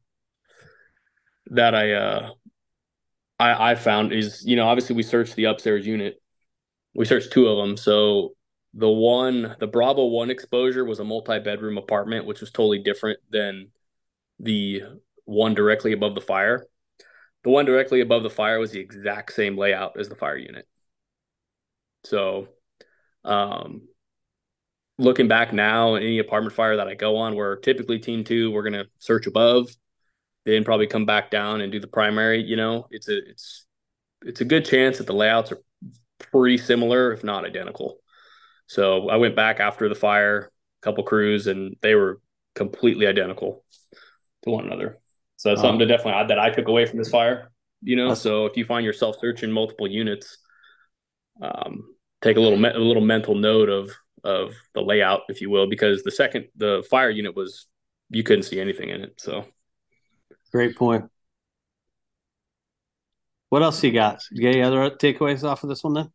that 1.48 1.74
I 1.74 1.92
uh, 1.92 2.30
I, 3.44 3.72
I 3.72 3.74
found 3.74 4.12
is, 4.12 4.42
you 4.46 4.56
know, 4.56 4.66
obviously 4.66 4.96
we 4.96 5.02
searched 5.02 5.36
the 5.36 5.44
upstairs 5.44 5.86
unit. 5.86 6.20
We 6.94 7.04
searched 7.04 7.32
two 7.32 7.46
of 7.48 7.58
them. 7.58 7.76
So 7.76 8.34
the 8.72 8.88
one, 8.88 9.56
the 9.60 9.66
Bravo 9.66 10.06
one 10.06 10.30
exposure 10.30 10.84
was 10.84 10.98
a 10.98 11.04
multi 11.04 11.38
bedroom 11.40 11.76
apartment, 11.76 12.26
which 12.26 12.40
was 12.40 12.50
totally 12.50 12.78
different 12.78 13.18
than 13.30 13.68
the 14.40 14.82
one 15.26 15.54
directly 15.54 15.92
above 15.92 16.14
the 16.14 16.20
fire. 16.20 16.66
The 17.42 17.50
one 17.50 17.66
directly 17.66 18.00
above 18.00 18.22
the 18.22 18.30
fire 18.30 18.58
was 18.58 18.70
the 18.70 18.80
exact 18.80 19.32
same 19.34 19.58
layout 19.58 19.98
as 20.00 20.08
the 20.08 20.16
fire 20.16 20.38
unit. 20.38 20.66
So, 22.04 22.48
um, 23.24 23.88
looking 24.96 25.28
back 25.28 25.52
now, 25.52 25.96
any 25.96 26.18
apartment 26.18 26.54
fire 26.54 26.76
that 26.76 26.88
I 26.88 26.94
go 26.94 27.16
on, 27.16 27.36
where 27.36 27.56
typically 27.56 27.98
team 27.98 28.24
two, 28.24 28.50
we're 28.50 28.62
going 28.62 28.84
to 28.84 28.86
search 28.98 29.26
above 29.26 29.68
then 30.44 30.64
probably 30.64 30.86
come 30.86 31.06
back 31.06 31.30
down 31.30 31.60
and 31.60 31.72
do 31.72 31.80
the 31.80 31.86
primary. 31.86 32.42
You 32.42 32.56
know, 32.56 32.86
it's 32.90 33.08
a 33.08 33.16
it's 33.30 33.66
it's 34.22 34.40
a 34.40 34.44
good 34.44 34.64
chance 34.64 34.98
that 34.98 35.06
the 35.06 35.14
layouts 35.14 35.52
are 35.52 35.58
pretty 36.18 36.58
similar, 36.58 37.12
if 37.12 37.24
not 37.24 37.44
identical. 37.44 37.98
So 38.66 39.08
I 39.08 39.16
went 39.16 39.36
back 39.36 39.60
after 39.60 39.88
the 39.88 39.94
fire, 39.94 40.50
a 40.82 40.84
couple 40.84 41.04
crews, 41.04 41.46
and 41.46 41.76
they 41.82 41.94
were 41.94 42.20
completely 42.54 43.06
identical 43.06 43.64
to 44.44 44.50
one 44.50 44.66
another. 44.66 44.98
So 45.36 45.50
that's 45.50 45.60
something 45.60 45.80
to 45.80 45.86
definitely 45.86 46.28
that 46.28 46.38
I 46.38 46.50
took 46.50 46.68
away 46.68 46.86
from 46.86 46.98
this 46.98 47.10
fire. 47.10 47.50
You 47.82 47.96
know, 47.96 48.14
so 48.14 48.46
if 48.46 48.56
you 48.56 48.64
find 48.64 48.86
yourself 48.86 49.16
searching 49.20 49.50
multiple 49.52 49.86
units, 49.86 50.38
um, 51.42 51.94
take 52.22 52.36
a 52.38 52.40
little 52.40 52.58
me- 52.58 52.70
a 52.70 52.78
little 52.78 53.04
mental 53.04 53.34
note 53.34 53.68
of 53.68 53.90
of 54.22 54.54
the 54.74 54.80
layout, 54.80 55.22
if 55.28 55.42
you 55.42 55.50
will, 55.50 55.68
because 55.68 56.02
the 56.02 56.10
second 56.10 56.46
the 56.56 56.86
fire 56.88 57.10
unit 57.10 57.36
was 57.36 57.66
you 58.08 58.22
couldn't 58.22 58.44
see 58.44 58.58
anything 58.60 58.88
in 58.88 59.02
it. 59.02 59.14
So 59.18 59.44
Great 60.54 60.76
point. 60.76 61.10
What 63.48 63.64
else 63.64 63.82
you 63.82 63.90
got? 63.90 64.22
You 64.30 64.40
got 64.40 64.50
any 64.50 64.62
other 64.62 64.88
takeaways 64.88 65.42
off 65.42 65.64
of 65.64 65.68
this 65.68 65.82
one 65.82 65.94
then? 65.94 66.12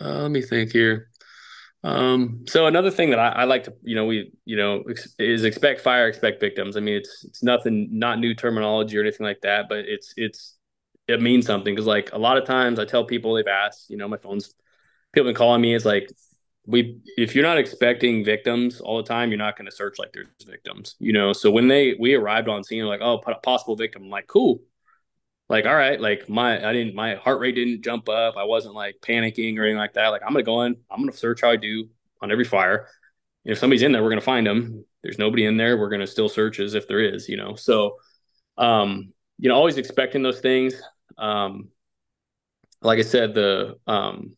Uh, 0.00 0.22
let 0.22 0.30
me 0.30 0.40
think 0.40 0.72
here. 0.72 1.10
Um, 1.84 2.46
so 2.48 2.66
another 2.66 2.90
thing 2.90 3.10
that 3.10 3.18
I, 3.18 3.28
I, 3.28 3.44
like 3.44 3.64
to, 3.64 3.74
you 3.82 3.94
know, 3.94 4.06
we, 4.06 4.32
you 4.46 4.56
know, 4.56 4.82
ex- 4.88 5.14
is 5.18 5.44
expect 5.44 5.82
fire, 5.82 6.08
expect 6.08 6.40
victims. 6.40 6.78
I 6.78 6.80
mean, 6.80 6.94
it's 6.94 7.22
it's 7.22 7.42
nothing, 7.42 7.88
not 7.92 8.18
new 8.18 8.34
terminology 8.34 8.96
or 8.96 9.02
anything 9.02 9.26
like 9.26 9.42
that, 9.42 9.66
but 9.68 9.80
it's 9.80 10.14
it's 10.16 10.56
it 11.06 11.20
means 11.20 11.44
something 11.44 11.74
because 11.74 11.86
like 11.86 12.10
a 12.14 12.18
lot 12.18 12.38
of 12.38 12.46
times 12.46 12.78
I 12.78 12.86
tell 12.86 13.04
people 13.04 13.34
they've 13.34 13.46
asked, 13.46 13.90
you 13.90 13.98
know, 13.98 14.08
my 14.08 14.16
phone's 14.16 14.54
people 15.12 15.28
been 15.28 15.36
calling 15.36 15.60
me. 15.60 15.74
It's 15.74 15.84
like 15.84 16.10
we 16.66 17.00
if 17.16 17.34
you're 17.34 17.44
not 17.44 17.58
expecting 17.58 18.24
victims 18.24 18.80
all 18.80 18.98
the 18.98 19.02
time, 19.02 19.30
you're 19.30 19.38
not 19.38 19.56
going 19.56 19.68
to 19.68 19.74
search 19.74 19.98
like 19.98 20.12
there's 20.12 20.28
victims, 20.46 20.94
you 20.98 21.12
know. 21.12 21.32
So 21.32 21.50
when 21.50 21.68
they 21.68 21.94
we 21.98 22.14
arrived 22.14 22.48
on 22.48 22.64
scene, 22.64 22.84
like 22.84 23.00
oh 23.00 23.18
possible 23.42 23.76
victim, 23.76 24.04
I'm 24.04 24.10
like 24.10 24.26
cool, 24.26 24.60
like 25.48 25.66
all 25.66 25.74
right, 25.74 26.00
like 26.00 26.28
my 26.28 26.56
I 26.66 26.72
didn't 26.72 26.94
my 26.94 27.14
heart 27.16 27.40
rate 27.40 27.54
didn't 27.54 27.82
jump 27.82 28.08
up, 28.08 28.36
I 28.36 28.44
wasn't 28.44 28.74
like 28.74 28.96
panicking 29.00 29.58
or 29.58 29.62
anything 29.62 29.78
like 29.78 29.94
that. 29.94 30.08
Like 30.08 30.22
I'm 30.22 30.32
gonna 30.32 30.44
go 30.44 30.62
in, 30.62 30.76
I'm 30.90 31.00
gonna 31.00 31.12
search 31.12 31.40
how 31.40 31.50
I 31.50 31.56
do 31.56 31.88
on 32.20 32.30
every 32.30 32.44
fire. 32.44 32.88
if 33.44 33.58
somebody's 33.58 33.82
in 33.82 33.92
there, 33.92 34.02
we're 34.02 34.10
gonna 34.10 34.20
find 34.20 34.46
them. 34.46 34.84
There's 35.02 35.18
nobody 35.18 35.46
in 35.46 35.56
there, 35.56 35.78
we're 35.78 35.88
gonna 35.88 36.06
still 36.06 36.28
search 36.28 36.60
as 36.60 36.74
if 36.74 36.86
there 36.86 37.00
is, 37.00 37.28
you 37.28 37.38
know. 37.38 37.54
So, 37.54 37.96
um, 38.58 39.12
you 39.38 39.48
know, 39.48 39.54
always 39.54 39.78
expecting 39.78 40.22
those 40.22 40.40
things. 40.40 40.80
Um, 41.16 41.70
like 42.82 42.98
I 42.98 43.02
said, 43.02 43.34
the 43.34 43.78
um 43.86 44.36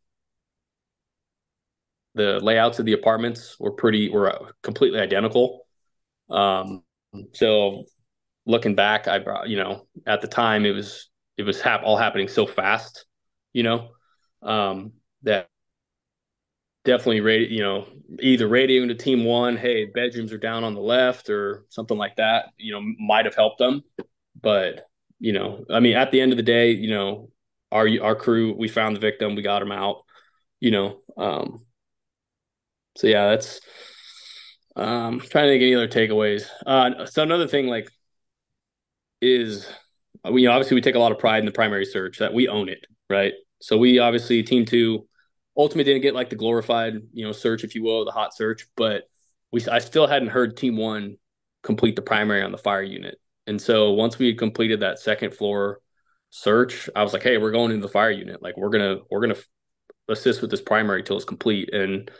the 2.14 2.40
layouts 2.40 2.78
of 2.78 2.86
the 2.86 2.92
apartments 2.92 3.56
were 3.58 3.72
pretty 3.72 4.08
were 4.10 4.54
completely 4.62 5.00
identical. 5.00 5.66
Um, 6.30 6.84
so 7.32 7.84
looking 8.46 8.74
back, 8.74 9.08
I 9.08 9.18
brought 9.18 9.48
you 9.48 9.56
know 9.56 9.86
at 10.06 10.20
the 10.22 10.28
time 10.28 10.66
it 10.66 10.72
was 10.72 11.10
it 11.38 11.44
was 11.44 11.60
hap- 11.60 11.84
all 11.84 11.96
happening 11.96 12.28
so 12.28 12.46
fast, 12.46 13.06
you 13.52 13.62
know, 13.62 13.90
um, 14.42 14.92
that 15.22 15.48
definitely 16.84 17.20
radio 17.20 17.48
you 17.48 17.62
know 17.62 17.86
either 18.20 18.48
radioing 18.48 18.88
to 18.88 18.94
team 18.94 19.24
one, 19.24 19.56
hey 19.56 19.86
bedrooms 19.86 20.32
are 20.32 20.38
down 20.38 20.64
on 20.64 20.74
the 20.74 20.80
left 20.80 21.30
or 21.30 21.64
something 21.68 21.96
like 21.96 22.16
that, 22.16 22.46
you 22.58 22.72
know, 22.72 22.80
might 22.98 23.24
have 23.24 23.34
helped 23.34 23.58
them, 23.58 23.82
but 24.40 24.86
you 25.20 25.32
know, 25.32 25.64
I 25.70 25.80
mean, 25.80 25.96
at 25.96 26.10
the 26.10 26.20
end 26.20 26.32
of 26.32 26.36
the 26.36 26.42
day, 26.42 26.72
you 26.72 26.90
know, 26.90 27.30
our 27.70 27.88
our 28.02 28.16
crew 28.16 28.54
we 28.58 28.68
found 28.68 28.96
the 28.96 29.00
victim, 29.00 29.36
we 29.36 29.42
got 29.42 29.62
him 29.62 29.72
out, 29.72 30.02
you 30.60 30.72
know. 30.72 31.00
Um, 31.16 31.64
so 32.96 33.06
yeah, 33.06 33.30
that's 33.30 33.60
um 34.76 35.20
trying 35.20 35.44
to 35.44 35.52
think 35.52 35.62
any 35.62 35.74
other 35.74 35.88
takeaways. 35.88 36.46
Uh 36.66 37.06
so 37.06 37.22
another 37.22 37.46
thing 37.46 37.66
like 37.66 37.88
is 39.20 39.68
we 40.30 40.46
obviously 40.46 40.74
we 40.74 40.80
take 40.80 40.94
a 40.94 40.98
lot 40.98 41.12
of 41.12 41.18
pride 41.18 41.40
in 41.40 41.46
the 41.46 41.52
primary 41.52 41.84
search 41.84 42.18
that 42.18 42.32
we 42.34 42.48
own 42.48 42.68
it, 42.68 42.84
right? 43.10 43.32
So 43.60 43.76
we 43.76 43.98
obviously 43.98 44.42
team 44.42 44.64
two 44.64 45.06
ultimately 45.56 45.92
didn't 45.92 46.02
get 46.02 46.14
like 46.14 46.30
the 46.30 46.36
glorified, 46.36 46.94
you 47.12 47.24
know, 47.24 47.32
search, 47.32 47.64
if 47.64 47.74
you 47.74 47.82
will, 47.82 48.04
the 48.04 48.12
hot 48.12 48.34
search, 48.34 48.66
but 48.76 49.04
we 49.52 49.64
I 49.70 49.78
still 49.78 50.06
hadn't 50.06 50.28
heard 50.28 50.56
team 50.56 50.76
one 50.76 51.16
complete 51.62 51.96
the 51.96 52.02
primary 52.02 52.42
on 52.42 52.52
the 52.52 52.58
fire 52.58 52.82
unit. 52.82 53.18
And 53.46 53.60
so 53.60 53.92
once 53.92 54.18
we 54.18 54.28
had 54.28 54.38
completed 54.38 54.80
that 54.80 54.98
second 54.98 55.34
floor 55.34 55.80
search, 56.30 56.88
I 56.94 57.02
was 57.02 57.12
like, 57.12 57.22
hey, 57.22 57.38
we're 57.38 57.52
going 57.52 57.70
into 57.70 57.86
the 57.86 57.92
fire 57.92 58.10
unit. 58.10 58.42
Like 58.42 58.56
we're 58.56 58.70
gonna 58.70 58.98
we're 59.10 59.20
gonna 59.20 59.36
assist 60.08 60.40
with 60.40 60.50
this 60.50 60.62
primary 60.62 61.02
till 61.02 61.16
it's 61.16 61.24
complete. 61.24 61.72
And 61.72 62.10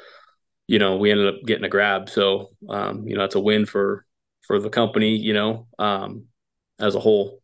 you 0.72 0.78
know, 0.78 0.96
we 0.96 1.10
ended 1.10 1.28
up 1.28 1.42
getting 1.44 1.66
a 1.66 1.68
grab. 1.68 2.08
So, 2.08 2.48
um, 2.70 3.06
you 3.06 3.14
know, 3.14 3.24
it's 3.24 3.34
a 3.34 3.40
win 3.40 3.66
for 3.66 4.06
for 4.40 4.58
the 4.58 4.70
company, 4.70 5.16
you 5.16 5.34
know, 5.34 5.66
um, 5.78 6.28
as 6.80 6.94
a 6.94 6.98
whole. 6.98 7.42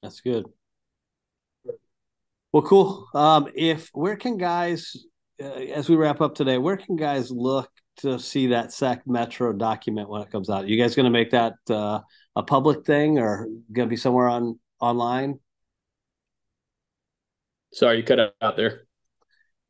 That's 0.00 0.20
good. 0.20 0.46
Well, 2.52 2.62
cool. 2.62 3.08
Um, 3.12 3.48
if 3.56 3.90
where 3.92 4.14
can 4.14 4.38
guys, 4.38 5.04
uh, 5.42 5.46
as 5.46 5.88
we 5.88 5.96
wrap 5.96 6.20
up 6.20 6.36
today, 6.36 6.58
where 6.58 6.76
can 6.76 6.94
guys 6.94 7.32
look 7.32 7.68
to 7.96 8.20
see 8.20 8.46
that 8.48 8.70
SAC 8.70 9.04
Metro 9.08 9.52
document 9.52 10.08
when 10.08 10.22
it 10.22 10.30
comes 10.30 10.48
out? 10.48 10.68
You 10.68 10.80
guys 10.80 10.94
going 10.94 11.06
to 11.06 11.10
make 11.10 11.32
that 11.32 11.54
uh, 11.68 12.02
a 12.36 12.44
public 12.44 12.86
thing, 12.86 13.18
or 13.18 13.48
going 13.72 13.88
to 13.88 13.90
be 13.90 13.96
somewhere 13.96 14.28
on 14.28 14.60
online? 14.78 15.40
Sorry, 17.72 17.96
you 17.96 18.04
cut 18.04 18.32
out 18.40 18.56
there. 18.56 18.82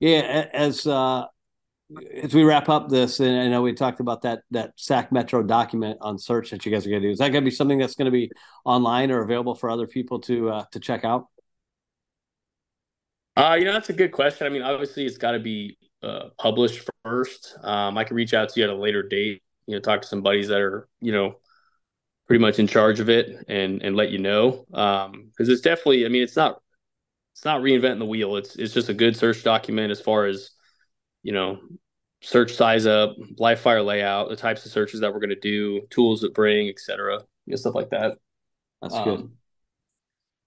Yeah, 0.01 0.49
as 0.53 0.87
uh, 0.87 1.29
as 2.23 2.35
we 2.35 2.45
wrap 2.45 2.69
up 2.69 2.89
this, 2.89 3.21
and 3.21 3.39
I 3.39 3.49
know 3.49 3.63
we 3.63 3.73
talked 3.73 4.01
about 4.01 4.23
that 4.23 4.43
that 4.51 4.73
SAC 4.77 5.13
Metro 5.13 5.43
document 5.43 5.99
on 6.01 6.19
search 6.19 6.51
that 6.51 6.65
you 6.65 6.73
guys 6.73 6.87
are 6.87 6.91
going 6.91 7.03
to 7.03 7.09
do. 7.09 7.13
Is 7.13 7.19
that 7.19 7.31
going 7.31 7.45
to 7.45 7.51
be 7.51 7.55
something 7.55 7.79
that's 7.79 7.95
going 7.95 8.07
to 8.07 8.13
be 8.13 8.31
online 8.65 9.11
or 9.11 9.23
available 9.23 9.55
for 9.55 9.71
other 9.71 9.87
people 9.87 10.21
to 10.21 10.51
uh, 10.51 10.65
to 10.73 10.81
check 10.81 11.05
out? 11.05 11.29
Uh, 13.37 13.57
you 13.59 13.65
know, 13.65 13.73
that's 13.73 13.91
a 13.91 13.95
good 13.95 14.13
question. 14.13 14.47
I 14.47 14.51
mean, 14.51 14.63
obviously, 14.63 15.05
it's 15.05 15.19
got 15.19 15.33
to 15.33 15.41
be 15.41 15.77
uh, 16.03 16.29
published 16.39 16.89
first. 17.05 17.57
Um, 17.63 17.99
I 17.99 18.05
can 18.05 18.17
reach 18.17 18.35
out 18.35 18.49
to 18.51 18.61
you 18.61 18.65
at 18.65 18.71
a 18.71 18.77
later 18.77 19.03
date. 19.03 19.43
You 19.67 19.75
know, 19.75 19.81
talk 19.81 20.03
to 20.03 20.09
some 20.09 20.23
buddies 20.23 20.49
that 20.49 20.61
are 20.61 20.89
you 21.01 21.13
know 21.13 21.37
pretty 22.27 22.41
much 22.41 22.59
in 22.59 22.67
charge 22.67 23.01
of 23.01 23.09
it 23.09 23.45
and 23.49 23.83
and 23.83 23.97
let 23.97 24.11
you 24.11 24.19
know 24.19 24.65
because 24.69 25.09
um, 25.09 25.33
it's 25.39 25.61
definitely. 25.61 26.07
I 26.07 26.09
mean, 26.09 26.23
it's 26.23 26.37
not 26.37 26.61
it's 27.35 27.45
not 27.45 27.61
reinventing 27.63 27.99
the 27.99 28.07
wheel. 28.07 28.37
It's 28.37 28.55
it's 28.57 28.73
just 28.73 28.89
a 28.89 28.95
good 28.95 29.17
search 29.17 29.43
document 29.43 29.91
as 29.91 30.01
far 30.01 30.27
as 30.27 30.51
you 31.23 31.33
know 31.33 31.59
search 32.25 32.55
size 32.55 32.87
up, 32.87 33.17
live 33.39 33.61
fire 33.61 33.83
layout, 33.83 34.29
the 34.29 34.37
types 34.37 34.65
of 34.65 34.73
searches 34.73 35.01
that 35.01 35.13
we're 35.13 35.21
going 35.21 35.31
to 35.31 35.37
do, 35.37 35.83
tools 35.91 36.21
that 36.23 36.35
bring, 36.35 36.69
etc. 36.69 37.21
Know, 37.47 37.57
stuff 37.57 37.75
like 37.75 37.91
that. 37.91 38.19
That's 38.83 38.95
um, 38.95 39.05
good. 39.05 39.31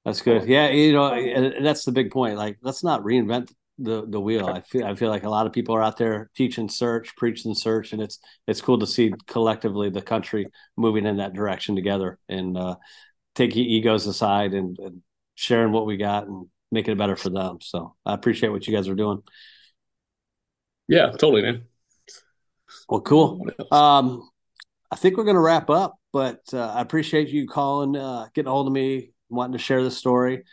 That's 0.05 0.21
good. 0.21 0.45
Yeah, 0.45 0.69
you 0.69 0.93
know, 0.93 1.13
and 1.13 1.65
that's 1.65 1.85
the 1.85 1.91
big 1.91 2.11
point. 2.11 2.37
Like, 2.37 2.57
let's 2.61 2.83
not 2.83 3.03
reinvent 3.03 3.51
the 3.77 4.05
the 4.07 4.19
wheel. 4.19 4.47
I 4.47 4.61
feel 4.61 4.85
I 4.85 4.95
feel 4.95 5.09
like 5.09 5.23
a 5.23 5.29
lot 5.29 5.45
of 5.45 5.53
people 5.53 5.75
are 5.75 5.83
out 5.83 5.97
there 5.97 6.29
teaching 6.35 6.69
search, 6.69 7.15
preaching 7.15 7.53
search, 7.53 7.93
and 7.93 8.01
it's 8.01 8.19
it's 8.47 8.61
cool 8.61 8.79
to 8.79 8.87
see 8.87 9.13
collectively 9.27 9.89
the 9.89 10.01
country 10.01 10.47
moving 10.75 11.05
in 11.05 11.17
that 11.17 11.33
direction 11.33 11.75
together 11.75 12.17
and 12.27 12.57
uh, 12.57 12.75
taking 13.35 13.65
egos 13.65 14.07
aside 14.07 14.53
and, 14.53 14.77
and 14.79 15.01
sharing 15.35 15.71
what 15.71 15.85
we 15.85 15.97
got 15.97 16.25
and 16.27 16.47
making 16.71 16.93
it 16.93 16.97
better 16.97 17.15
for 17.15 17.29
them. 17.29 17.59
So 17.61 17.95
I 18.05 18.13
appreciate 18.13 18.49
what 18.49 18.65
you 18.65 18.73
guys 18.73 18.87
are 18.87 18.95
doing. 18.95 19.21
Yeah, 20.87 21.11
totally, 21.11 21.41
man. 21.41 21.63
Well, 22.89 23.01
cool. 23.01 23.45
Um, 23.71 24.29
I 24.89 24.95
think 24.95 25.17
we're 25.17 25.25
going 25.25 25.35
to 25.35 25.41
wrap 25.41 25.69
up, 25.69 25.95
but 26.13 26.41
uh, 26.53 26.67
I 26.67 26.81
appreciate 26.81 27.29
you 27.29 27.47
calling, 27.47 27.95
uh, 27.95 28.27
getting 28.33 28.47
a 28.47 28.51
hold 28.51 28.67
of 28.67 28.73
me, 28.73 29.11
wanting 29.29 29.53
to 29.53 29.63
share 29.63 29.83
the 29.83 29.91
story 29.91 30.43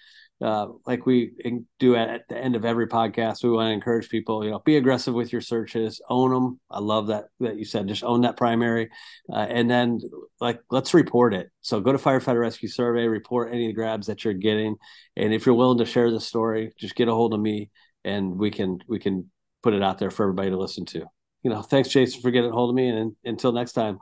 uh, 0.42 0.68
like 0.86 1.06
we 1.06 1.32
do 1.78 1.94
at, 1.94 2.08
at, 2.10 2.28
the 2.28 2.36
end 2.36 2.56
of 2.56 2.64
every 2.64 2.86
podcast, 2.86 3.42
we 3.42 3.50
want 3.50 3.68
to 3.68 3.72
encourage 3.72 4.08
people, 4.08 4.44
you 4.44 4.50
know, 4.50 4.58
be 4.58 4.76
aggressive 4.76 5.14
with 5.14 5.32
your 5.32 5.40
searches, 5.40 6.02
own 6.08 6.32
them. 6.32 6.60
I 6.70 6.80
love 6.80 7.06
that 7.06 7.26
that 7.40 7.56
you 7.56 7.64
said, 7.64 7.86
just 7.86 8.04
own 8.04 8.22
that 8.22 8.36
primary, 8.36 8.90
uh, 9.32 9.38
and 9.38 9.70
then 9.70 10.00
like 10.40 10.60
let's 10.70 10.92
report 10.92 11.34
it. 11.34 11.50
So 11.60 11.80
go 11.80 11.92
to 11.92 11.98
Firefighter 11.98 12.40
Rescue 12.40 12.68
Survey, 12.68 13.06
report 13.06 13.52
any 13.52 13.72
grabs 13.72 14.08
that 14.08 14.24
you're 14.24 14.34
getting, 14.34 14.76
and 15.16 15.32
if 15.32 15.46
you're 15.46 15.54
willing 15.54 15.78
to 15.78 15.86
share 15.86 16.10
the 16.10 16.20
story, 16.20 16.74
just 16.78 16.96
get 16.96 17.08
a 17.08 17.14
hold 17.14 17.32
of 17.32 17.40
me, 17.40 17.70
and 18.04 18.36
we 18.36 18.50
can 18.50 18.80
we 18.88 18.98
can 18.98 19.30
put 19.64 19.72
it 19.72 19.83
out 19.83 19.98
there 19.98 20.11
for 20.11 20.24
everybody 20.24 20.50
to 20.50 20.59
listen 20.59 20.85
to. 20.85 21.07
You 21.42 21.50
know, 21.50 21.62
thanks, 21.62 21.88
Jason, 21.88 22.20
for 22.20 22.31
getting 22.31 22.53
hold 22.53 22.70
of 22.70 22.77
me, 22.77 22.88
and, 22.88 22.98
and 22.98 23.16
until 23.24 23.50
next 23.50 23.72
time, 23.72 23.98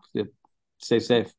stay 0.78 0.98
safe. 0.98 1.32